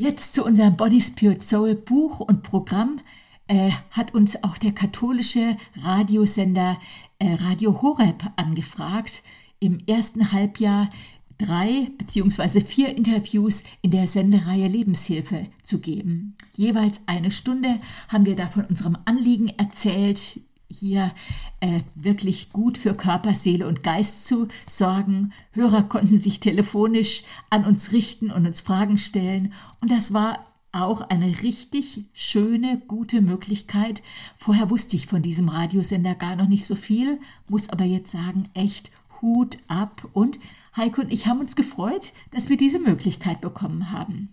Jetzt 0.00 0.32
zu 0.32 0.46
unserem 0.46 0.78
Body 0.78 0.98
Spirit 0.98 1.46
Soul 1.46 1.74
Buch 1.74 2.20
und 2.20 2.42
Programm 2.42 3.00
äh, 3.48 3.70
hat 3.90 4.14
uns 4.14 4.42
auch 4.42 4.56
der 4.56 4.72
katholische 4.72 5.58
Radiosender 5.76 6.78
äh, 7.18 7.34
Radio 7.34 7.82
Horeb 7.82 8.32
angefragt, 8.36 9.22
im 9.58 9.78
ersten 9.86 10.32
Halbjahr 10.32 10.88
drei 11.36 11.90
bzw. 11.98 12.62
vier 12.62 12.96
Interviews 12.96 13.62
in 13.82 13.90
der 13.90 14.06
Sendereihe 14.06 14.68
Lebenshilfe 14.68 15.48
zu 15.62 15.80
geben. 15.80 16.34
Jeweils 16.54 17.02
eine 17.04 17.30
Stunde 17.30 17.78
haben 18.08 18.24
wir 18.24 18.36
da 18.36 18.46
von 18.46 18.64
unserem 18.64 18.96
Anliegen 19.04 19.48
erzählt, 19.58 20.40
hier 20.70 21.12
äh, 21.60 21.80
wirklich 21.94 22.50
gut 22.50 22.78
für 22.78 22.94
Körper, 22.94 23.34
Seele 23.34 23.66
und 23.66 23.82
Geist 23.82 24.26
zu 24.26 24.48
sorgen. 24.66 25.32
Hörer 25.52 25.82
konnten 25.82 26.16
sich 26.16 26.40
telefonisch 26.40 27.24
an 27.50 27.64
uns 27.64 27.92
richten 27.92 28.30
und 28.30 28.46
uns 28.46 28.60
Fragen 28.60 28.96
stellen. 28.96 29.52
Und 29.80 29.90
das 29.90 30.12
war 30.12 30.46
auch 30.72 31.00
eine 31.00 31.42
richtig 31.42 32.04
schöne, 32.12 32.80
gute 32.86 33.20
Möglichkeit. 33.20 34.02
Vorher 34.36 34.70
wusste 34.70 34.96
ich 34.96 35.06
von 35.06 35.22
diesem 35.22 35.48
Radiosender 35.48 36.14
gar 36.14 36.36
noch 36.36 36.48
nicht 36.48 36.64
so 36.64 36.76
viel, 36.76 37.20
muss 37.48 37.68
aber 37.70 37.84
jetzt 37.84 38.12
sagen, 38.12 38.48
echt 38.54 38.92
Hut 39.20 39.58
ab. 39.66 40.08
Und 40.12 40.38
Heiko 40.76 41.00
und 41.00 41.12
ich 41.12 41.26
haben 41.26 41.40
uns 41.40 41.56
gefreut, 41.56 42.12
dass 42.30 42.48
wir 42.48 42.56
diese 42.56 42.78
Möglichkeit 42.78 43.40
bekommen 43.40 43.90
haben. 43.90 44.32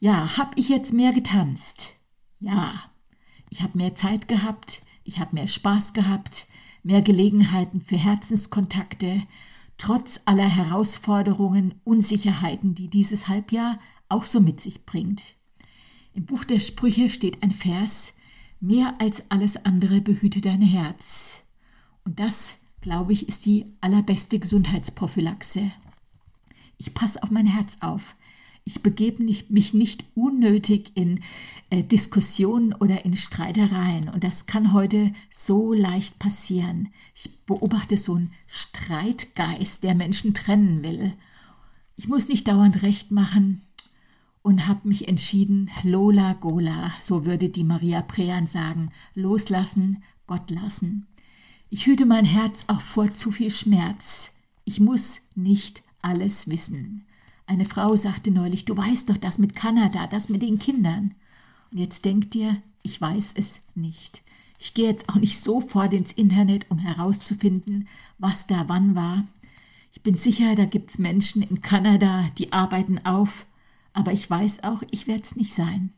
Ja, 0.00 0.36
habe 0.36 0.50
ich 0.56 0.68
jetzt 0.68 0.92
mehr 0.92 1.12
getanzt? 1.12 1.92
Ja, 2.40 2.72
ich 3.48 3.62
habe 3.62 3.78
mehr 3.78 3.94
Zeit 3.94 4.26
gehabt, 4.26 4.82
ich 5.04 5.20
habe 5.20 5.34
mehr 5.34 5.46
Spaß 5.46 5.92
gehabt, 5.92 6.46
mehr 6.82 7.02
Gelegenheiten 7.02 7.80
für 7.80 7.96
Herzenskontakte, 7.96 9.22
trotz 9.78 10.20
aller 10.24 10.48
Herausforderungen, 10.48 11.74
Unsicherheiten, 11.84 12.74
die 12.74 12.88
dieses 12.88 13.28
Halbjahr 13.28 13.78
auch 14.08 14.24
so 14.24 14.40
mit 14.40 14.60
sich 14.60 14.84
bringt. 14.84 15.22
Im 16.14 16.26
Buch 16.26 16.44
der 16.44 16.60
Sprüche 16.60 17.08
steht 17.08 17.42
ein 17.42 17.50
Vers, 17.50 18.14
mehr 18.60 18.94
als 19.00 19.30
alles 19.30 19.64
andere 19.64 20.00
behüte 20.00 20.40
dein 20.40 20.62
Herz. 20.62 21.42
Und 22.04 22.20
das, 22.20 22.58
glaube 22.80 23.12
ich, 23.12 23.28
ist 23.28 23.46
die 23.46 23.66
allerbeste 23.80 24.38
Gesundheitsprophylaxe. 24.38 25.70
Ich 26.78 26.94
passe 26.94 27.22
auf 27.22 27.30
mein 27.30 27.46
Herz 27.46 27.78
auf. 27.80 28.14
Ich 28.66 28.82
begebe 28.82 29.22
mich 29.22 29.74
nicht 29.74 30.04
unnötig 30.14 30.92
in 30.94 31.20
äh, 31.68 31.82
Diskussionen 31.82 32.72
oder 32.72 33.04
in 33.04 33.14
Streitereien. 33.14 34.08
Und 34.08 34.24
das 34.24 34.46
kann 34.46 34.72
heute 34.72 35.12
so 35.30 35.74
leicht 35.74 36.18
passieren. 36.18 36.88
Ich 37.14 37.30
beobachte 37.44 37.98
so 37.98 38.14
einen 38.14 38.32
Streitgeist, 38.46 39.84
der 39.84 39.94
Menschen 39.94 40.32
trennen 40.32 40.82
will. 40.82 41.12
Ich 41.96 42.08
muss 42.08 42.28
nicht 42.28 42.48
dauernd 42.48 42.82
recht 42.82 43.10
machen 43.10 43.60
und 44.42 44.66
habe 44.66 44.88
mich 44.88 45.08
entschieden, 45.08 45.70
Lola 45.82 46.32
Gola, 46.32 46.92
so 47.00 47.26
würde 47.26 47.50
die 47.50 47.64
Maria 47.64 48.00
Prean 48.00 48.46
sagen, 48.46 48.92
loslassen, 49.14 50.02
Gott 50.26 50.50
lassen. 50.50 51.06
Ich 51.68 51.86
hüte 51.86 52.06
mein 52.06 52.24
Herz 52.24 52.64
auch 52.68 52.80
vor 52.80 53.12
zu 53.12 53.30
viel 53.30 53.50
Schmerz. 53.50 54.32
Ich 54.64 54.80
muss 54.80 55.22
nicht 55.34 55.82
alles 56.00 56.48
wissen. 56.48 57.06
Eine 57.46 57.64
Frau 57.64 57.96
sagte 57.96 58.30
neulich, 58.30 58.64
du 58.64 58.76
weißt 58.76 59.10
doch 59.10 59.18
das 59.18 59.38
mit 59.38 59.54
Kanada, 59.54 60.06
das 60.06 60.28
mit 60.28 60.42
den 60.42 60.58
Kindern. 60.58 61.14
Und 61.70 61.78
jetzt 61.78 62.04
denkt 62.04 62.34
dir, 62.34 62.62
ich 62.82 63.00
weiß 63.00 63.34
es 63.36 63.60
nicht. 63.74 64.22
Ich 64.58 64.74
gehe 64.74 64.88
jetzt 64.88 65.08
auch 65.08 65.16
nicht 65.16 65.38
sofort 65.38 65.92
ins 65.92 66.12
Internet, 66.12 66.70
um 66.70 66.78
herauszufinden, 66.78 67.88
was 68.18 68.46
da 68.46 68.68
wann 68.68 68.94
war. 68.94 69.26
Ich 69.92 70.02
bin 70.02 70.14
sicher, 70.14 70.54
da 70.54 70.64
gibt's 70.64 70.98
Menschen 70.98 71.42
in 71.42 71.60
Kanada, 71.60 72.28
die 72.38 72.52
arbeiten 72.52 73.04
auf, 73.04 73.46
aber 73.92 74.12
ich 74.12 74.28
weiß 74.28 74.64
auch, 74.64 74.82
ich 74.90 75.06
werde 75.06 75.22
es 75.22 75.36
nicht 75.36 75.54
sein. 75.54 75.92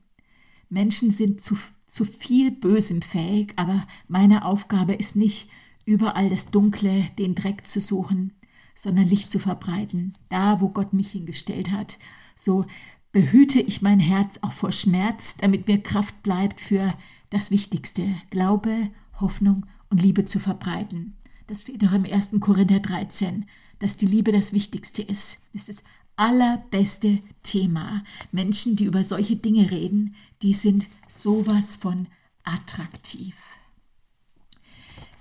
Menschen 0.69 1.11
sind 1.11 1.41
zu 1.41 1.57
zu 1.87 2.05
viel 2.05 2.51
Bösem 2.51 3.01
fähig, 3.01 3.55
aber 3.57 3.87
meine 4.09 4.45
Aufgabe 4.45 4.95
ist 4.95 5.17
nicht, 5.17 5.49
überall 5.85 6.29
das 6.29 6.51
Dunkle, 6.51 7.07
den 7.19 7.35
Dreck 7.35 7.65
zu 7.67 7.81
suchen, 7.81 8.33
sondern 8.77 9.07
Licht 9.07 9.33
zu 9.33 9.41
verbreiten, 9.41 10.13
da 10.29 10.61
wo 10.61 10.69
Gott 10.69 10.93
mich 10.93 11.11
hingestellt 11.11 11.73
hat. 11.73 11.99
So 12.37 12.67
behüte 13.11 13.61
ich 13.61 13.83
mein 13.83 13.99
Herz 13.99 14.39
auch 14.43 14.53
vor 14.53 14.71
Schmerz, 14.71 15.37
damit 15.39 15.67
mir 15.67 15.83
Kraft 15.83 16.23
bleibt 16.23 16.61
für 16.61 16.95
das 17.31 17.51
Wichtigste, 17.51 18.15
Glaube, 18.31 18.91
Hoffnung 19.19 19.67
und 19.89 20.03
Liebe 20.03 20.27
zu 20.27 20.39
verbreiten. 20.39 21.17
Das 21.47 21.63
steht 21.63 21.83
doch 21.83 21.93
im 21.93 22.05
1. 22.05 22.31
Korinther 22.41 22.81
13, 22.81 23.47
dass 23.79 23.97
die 23.97 24.07
Liebe 24.07 24.33
das 24.33 24.53
Wichtigste 24.53 25.03
ist. 25.03 25.43
Das 25.53 25.63
ist 25.63 25.69
das 25.69 25.85
allerbeste 26.17 27.21
Thema. 27.43 28.05
Menschen, 28.33 28.77
die 28.77 28.85
über 28.85 29.03
solche 29.03 29.37
Dinge 29.37 29.71
reden, 29.71 30.15
die 30.43 30.53
sind 30.53 30.89
sowas 31.09 31.77
von 31.77 32.09
attraktiv. 32.45 33.37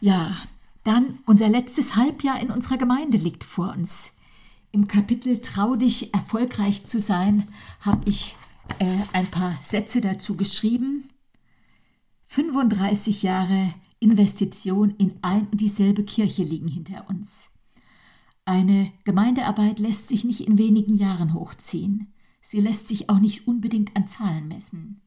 Ja, 0.01 0.35
dann 0.85 1.19
unser 1.25 1.49
letztes 1.49 1.95
Halbjahr 1.95 2.39
in 2.39 2.51
unserer 2.51 2.77
Gemeinde 2.77 3.17
liegt 3.17 3.43
vor 3.43 3.73
uns. 3.73 4.15
Im 4.71 4.87
Kapitel 4.87 5.41
Trau 5.41 5.75
dich 5.75 6.13
erfolgreich 6.13 6.83
zu 6.83 6.99
sein 7.01 7.43
habe 7.81 8.07
ich 8.07 8.37
äh, 8.79 8.97
ein 9.11 9.25
paar 9.27 9.57
Sätze 9.61 9.99
dazu 9.99 10.37
geschrieben. 10.37 11.09
35 12.27 13.23
Jahre 13.23 13.73
Investition 13.99 14.91
in 14.97 15.13
ein 15.21 15.47
und 15.51 15.59
dieselbe 15.59 16.03
Kirche 16.03 16.43
liegen 16.43 16.67
hinter 16.67 17.09
uns. 17.09 17.49
Eine 18.45 18.91
Gemeindearbeit 19.05 19.79
lässt 19.79 20.07
sich 20.07 20.23
nicht 20.23 20.41
in 20.41 20.59
wenigen 20.59 20.93
Jahren 20.93 21.33
hochziehen. 21.33 22.13
Sie 22.41 22.59
lässt 22.59 22.89
sich 22.89 23.09
auch 23.09 23.19
nicht 23.19 23.47
unbedingt 23.47 23.95
an 23.95 24.07
Zahlen 24.07 24.47
messen. 24.47 25.01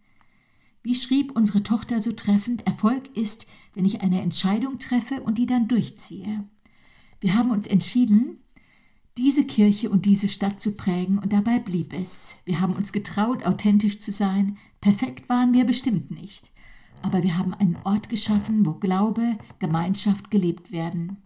Wie 0.83 0.95
schrieb 0.95 1.37
unsere 1.37 1.63
Tochter 1.63 2.01
so 2.01 2.13
treffend, 2.13 2.67
Erfolg 2.67 3.17
ist, 3.17 3.47
wenn 3.75 3.85
ich 3.85 4.01
eine 4.01 4.21
Entscheidung 4.23 4.79
treffe 4.79 5.21
und 5.23 5.39
die 5.39 5.47
dann 5.47 5.69
durchziehe. 5.69 6.45
Wir 7.21 7.35
haben 7.35 7.51
uns 7.51 7.67
entschieden, 7.67 8.39
diese 9.17 9.45
Kirche 9.45 9.91
und 9.91 10.07
diese 10.07 10.29
Stadt 10.29 10.61
zu 10.61 10.77
prägen 10.77 11.19
und 11.19 11.33
dabei 11.33 11.59
blieb 11.59 11.93
es. 11.93 12.37
Wir 12.45 12.61
haben 12.61 12.75
uns 12.75 12.93
getraut, 12.93 13.45
authentisch 13.45 13.99
zu 13.99 14.13
sein. 14.13 14.57
Perfekt 14.81 15.29
waren 15.29 15.53
wir 15.53 15.65
bestimmt 15.65 16.13
nicht. 16.13 16.53
Aber 17.03 17.25
wir 17.25 17.37
haben 17.37 17.53
einen 17.55 17.77
Ort 17.83 18.09
geschaffen, 18.09 18.65
wo 18.65 18.75
Glaube, 18.75 19.37
Gemeinschaft 19.59 20.31
gelebt 20.31 20.71
werden. 20.71 21.17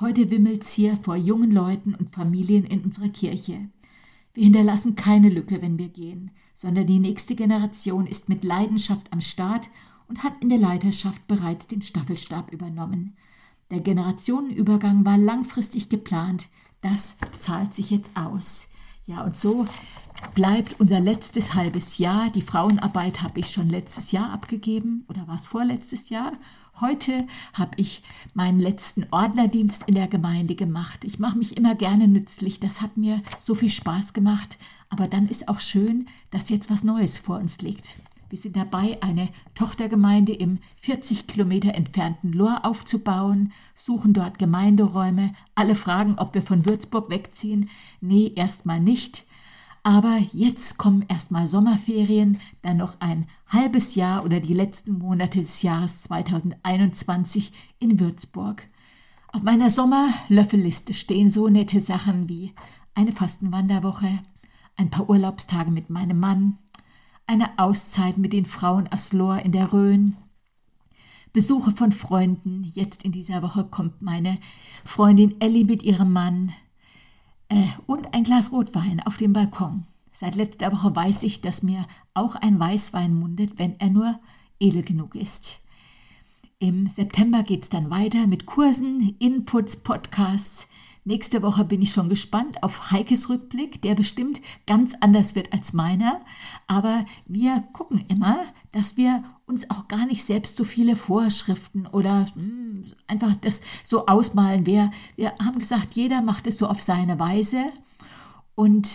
Heute 0.00 0.30
wimmelt's 0.30 0.72
hier 0.72 0.96
vor 0.96 1.16
jungen 1.16 1.50
Leuten 1.50 1.94
und 1.94 2.10
Familien 2.10 2.64
in 2.64 2.80
unserer 2.80 3.10
Kirche. 3.10 3.68
Wir 4.32 4.44
hinterlassen 4.44 4.96
keine 4.96 5.28
Lücke, 5.28 5.60
wenn 5.62 5.78
wir 5.78 5.88
gehen, 5.88 6.30
sondern 6.54 6.86
die 6.86 6.98
nächste 6.98 7.34
Generation 7.34 8.06
ist 8.06 8.28
mit 8.28 8.44
Leidenschaft 8.44 9.12
am 9.12 9.20
Start 9.20 9.68
und 10.08 10.22
hat 10.22 10.34
in 10.40 10.48
der 10.48 10.58
Leiterschaft 10.58 11.26
bereits 11.26 11.66
den 11.66 11.82
Staffelstab 11.82 12.52
übernommen. 12.52 13.16
Der 13.70 13.80
Generationenübergang 13.80 15.04
war 15.04 15.18
langfristig 15.18 15.88
geplant, 15.88 16.48
das 16.80 17.16
zahlt 17.38 17.74
sich 17.74 17.90
jetzt 17.90 18.16
aus. 18.16 18.70
Ja, 19.06 19.22
und 19.22 19.36
so 19.36 19.66
bleibt 20.34 20.78
unser 20.80 21.00
letztes 21.00 21.54
halbes 21.54 21.98
Jahr. 21.98 22.30
Die 22.30 22.42
Frauenarbeit 22.42 23.22
habe 23.22 23.40
ich 23.40 23.50
schon 23.50 23.68
letztes 23.68 24.12
Jahr 24.12 24.30
abgegeben 24.30 25.04
oder 25.08 25.26
war 25.26 25.36
es 25.36 25.46
vorletztes 25.46 26.08
Jahr? 26.08 26.32
Heute 26.80 27.28
habe 27.52 27.72
ich 27.76 28.02
meinen 28.34 28.58
letzten 28.58 29.06
Ordnerdienst 29.12 29.84
in 29.86 29.94
der 29.94 30.08
Gemeinde 30.08 30.56
gemacht. 30.56 31.04
Ich 31.04 31.20
mache 31.20 31.38
mich 31.38 31.56
immer 31.56 31.76
gerne 31.76 32.08
nützlich. 32.08 32.58
Das 32.58 32.82
hat 32.82 32.96
mir 32.96 33.22
so 33.38 33.54
viel 33.54 33.68
Spaß 33.68 34.12
gemacht. 34.12 34.58
Aber 34.88 35.06
dann 35.06 35.28
ist 35.28 35.48
auch 35.48 35.60
schön, 35.60 36.08
dass 36.32 36.50
jetzt 36.50 36.70
was 36.70 36.82
Neues 36.82 37.16
vor 37.16 37.38
uns 37.38 37.60
liegt. 37.60 37.96
Wir 38.28 38.38
sind 38.38 38.56
dabei, 38.56 39.00
eine 39.00 39.28
Tochtergemeinde 39.54 40.32
im 40.32 40.58
40 40.80 41.28
Kilometer 41.28 41.74
entfernten 41.76 42.32
Lohr 42.32 42.64
aufzubauen, 42.64 43.52
suchen 43.76 44.12
dort 44.12 44.40
Gemeinderäume. 44.40 45.32
Alle 45.54 45.76
fragen, 45.76 46.16
ob 46.18 46.34
wir 46.34 46.42
von 46.42 46.66
Würzburg 46.66 47.08
wegziehen. 47.08 47.70
Nee, 48.00 48.32
erstmal 48.34 48.80
nicht. 48.80 49.24
Aber 49.86 50.16
jetzt 50.32 50.78
kommen 50.78 51.04
erstmal 51.08 51.46
Sommerferien, 51.46 52.40
dann 52.62 52.78
noch 52.78 53.02
ein 53.02 53.26
halbes 53.48 53.94
Jahr 53.94 54.24
oder 54.24 54.40
die 54.40 54.54
letzten 54.54 54.98
Monate 54.98 55.40
des 55.40 55.60
Jahres 55.60 56.00
2021 56.00 57.52
in 57.80 58.00
Würzburg. 58.00 58.66
Auf 59.30 59.42
meiner 59.42 59.70
Sommerlöffelliste 59.70 60.94
stehen 60.94 61.30
so 61.30 61.48
nette 61.48 61.80
Sachen 61.80 62.30
wie 62.30 62.54
eine 62.94 63.12
Fastenwanderwoche, 63.12 64.20
ein 64.76 64.88
paar 64.88 65.10
Urlaubstage 65.10 65.70
mit 65.70 65.90
meinem 65.90 66.18
Mann, 66.18 66.56
eine 67.26 67.58
Auszeit 67.58 68.16
mit 68.16 68.32
den 68.32 68.46
Frauen 68.46 68.88
aus 68.88 69.12
Lohr 69.12 69.40
in 69.40 69.52
der 69.52 69.74
Rhön, 69.74 70.16
Besuche 71.34 71.72
von 71.72 71.92
Freunden. 71.92 72.62
Jetzt 72.72 73.02
in 73.02 73.12
dieser 73.12 73.42
Woche 73.42 73.64
kommt 73.64 74.00
meine 74.00 74.38
Freundin 74.84 75.38
Ellie 75.40 75.64
mit 75.64 75.82
ihrem 75.82 76.12
Mann, 76.12 76.54
äh, 77.48 77.66
und 77.86 78.14
ein 78.14 78.24
Glas 78.24 78.52
Rotwein 78.52 79.00
auf 79.00 79.16
dem 79.16 79.32
Balkon. 79.32 79.86
Seit 80.12 80.36
letzter 80.36 80.72
Woche 80.72 80.94
weiß 80.94 81.24
ich, 81.24 81.40
dass 81.40 81.62
mir 81.62 81.86
auch 82.14 82.36
ein 82.36 82.58
Weißwein 82.58 83.14
mundet, 83.14 83.58
wenn 83.58 83.78
er 83.80 83.90
nur 83.90 84.20
edel 84.60 84.82
genug 84.82 85.14
ist. 85.14 85.60
Im 86.58 86.86
September 86.86 87.42
geht 87.42 87.64
es 87.64 87.68
dann 87.68 87.90
weiter 87.90 88.26
mit 88.26 88.46
Kursen, 88.46 89.16
Inputs, 89.18 89.82
Podcasts. 89.82 90.68
Nächste 91.06 91.42
Woche 91.42 91.66
bin 91.66 91.82
ich 91.82 91.92
schon 91.92 92.08
gespannt 92.08 92.62
auf 92.62 92.90
Heikes 92.90 93.28
Rückblick, 93.28 93.82
der 93.82 93.94
bestimmt 93.94 94.40
ganz 94.66 94.94
anders 95.00 95.34
wird 95.34 95.52
als 95.52 95.74
meiner. 95.74 96.22
Aber 96.66 97.04
wir 97.26 97.62
gucken 97.74 98.06
immer, 98.08 98.42
dass 98.72 98.96
wir 98.96 99.22
uns 99.44 99.68
auch 99.68 99.86
gar 99.86 100.06
nicht 100.06 100.24
selbst 100.24 100.56
so 100.56 100.64
viele 100.64 100.96
Vorschriften 100.96 101.86
oder 101.86 102.20
mh, 102.20 102.32
hm, 102.34 102.84
einfach 103.06 103.36
das 103.36 103.60
so 103.84 104.06
ausmalen. 104.06 104.64
Wir, 104.64 104.92
wir 105.16 105.34
haben 105.38 105.58
gesagt, 105.58 105.94
jeder 105.94 106.22
macht 106.22 106.46
es 106.46 106.56
so 106.56 106.68
auf 106.68 106.80
seine 106.80 107.18
Weise. 107.18 107.66
Und 108.54 108.88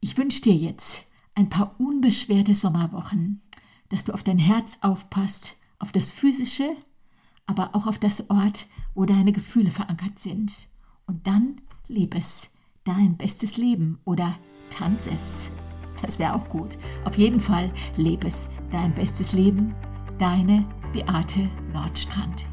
ich 0.00 0.18
wünsche 0.18 0.42
dir 0.42 0.54
jetzt 0.54 1.06
ein 1.34 1.48
paar 1.48 1.74
unbeschwerte 1.78 2.54
Sommerwochen, 2.54 3.40
dass 3.88 4.04
du 4.04 4.12
auf 4.12 4.22
dein 4.22 4.38
Herz 4.38 4.78
aufpasst, 4.82 5.56
auf 5.78 5.90
das 5.90 6.12
Physische, 6.12 6.76
aber 7.46 7.74
auch 7.74 7.86
auf 7.86 7.98
das 7.98 8.28
Ort, 8.28 8.66
wo 8.94 9.06
deine 9.06 9.32
Gefühle 9.32 9.70
verankert 9.70 10.18
sind. 10.18 10.52
Und 11.06 11.26
dann 11.26 11.60
leb 11.86 12.14
es, 12.16 12.50
dein 12.84 13.16
bestes 13.16 13.56
Leben 13.56 13.98
oder 14.04 14.36
tanz 14.70 15.06
es. 15.06 15.50
Das 16.02 16.18
wäre 16.18 16.34
auch 16.34 16.48
gut. 16.48 16.76
Auf 17.04 17.16
jeden 17.16 17.40
Fall 17.40 17.70
leb 17.96 18.24
es, 18.24 18.48
dein 18.70 18.94
bestes 18.94 19.32
Leben. 19.32 19.74
Deine 20.18 20.64
Beate 20.92 21.48
Nordstrand. 21.72 22.46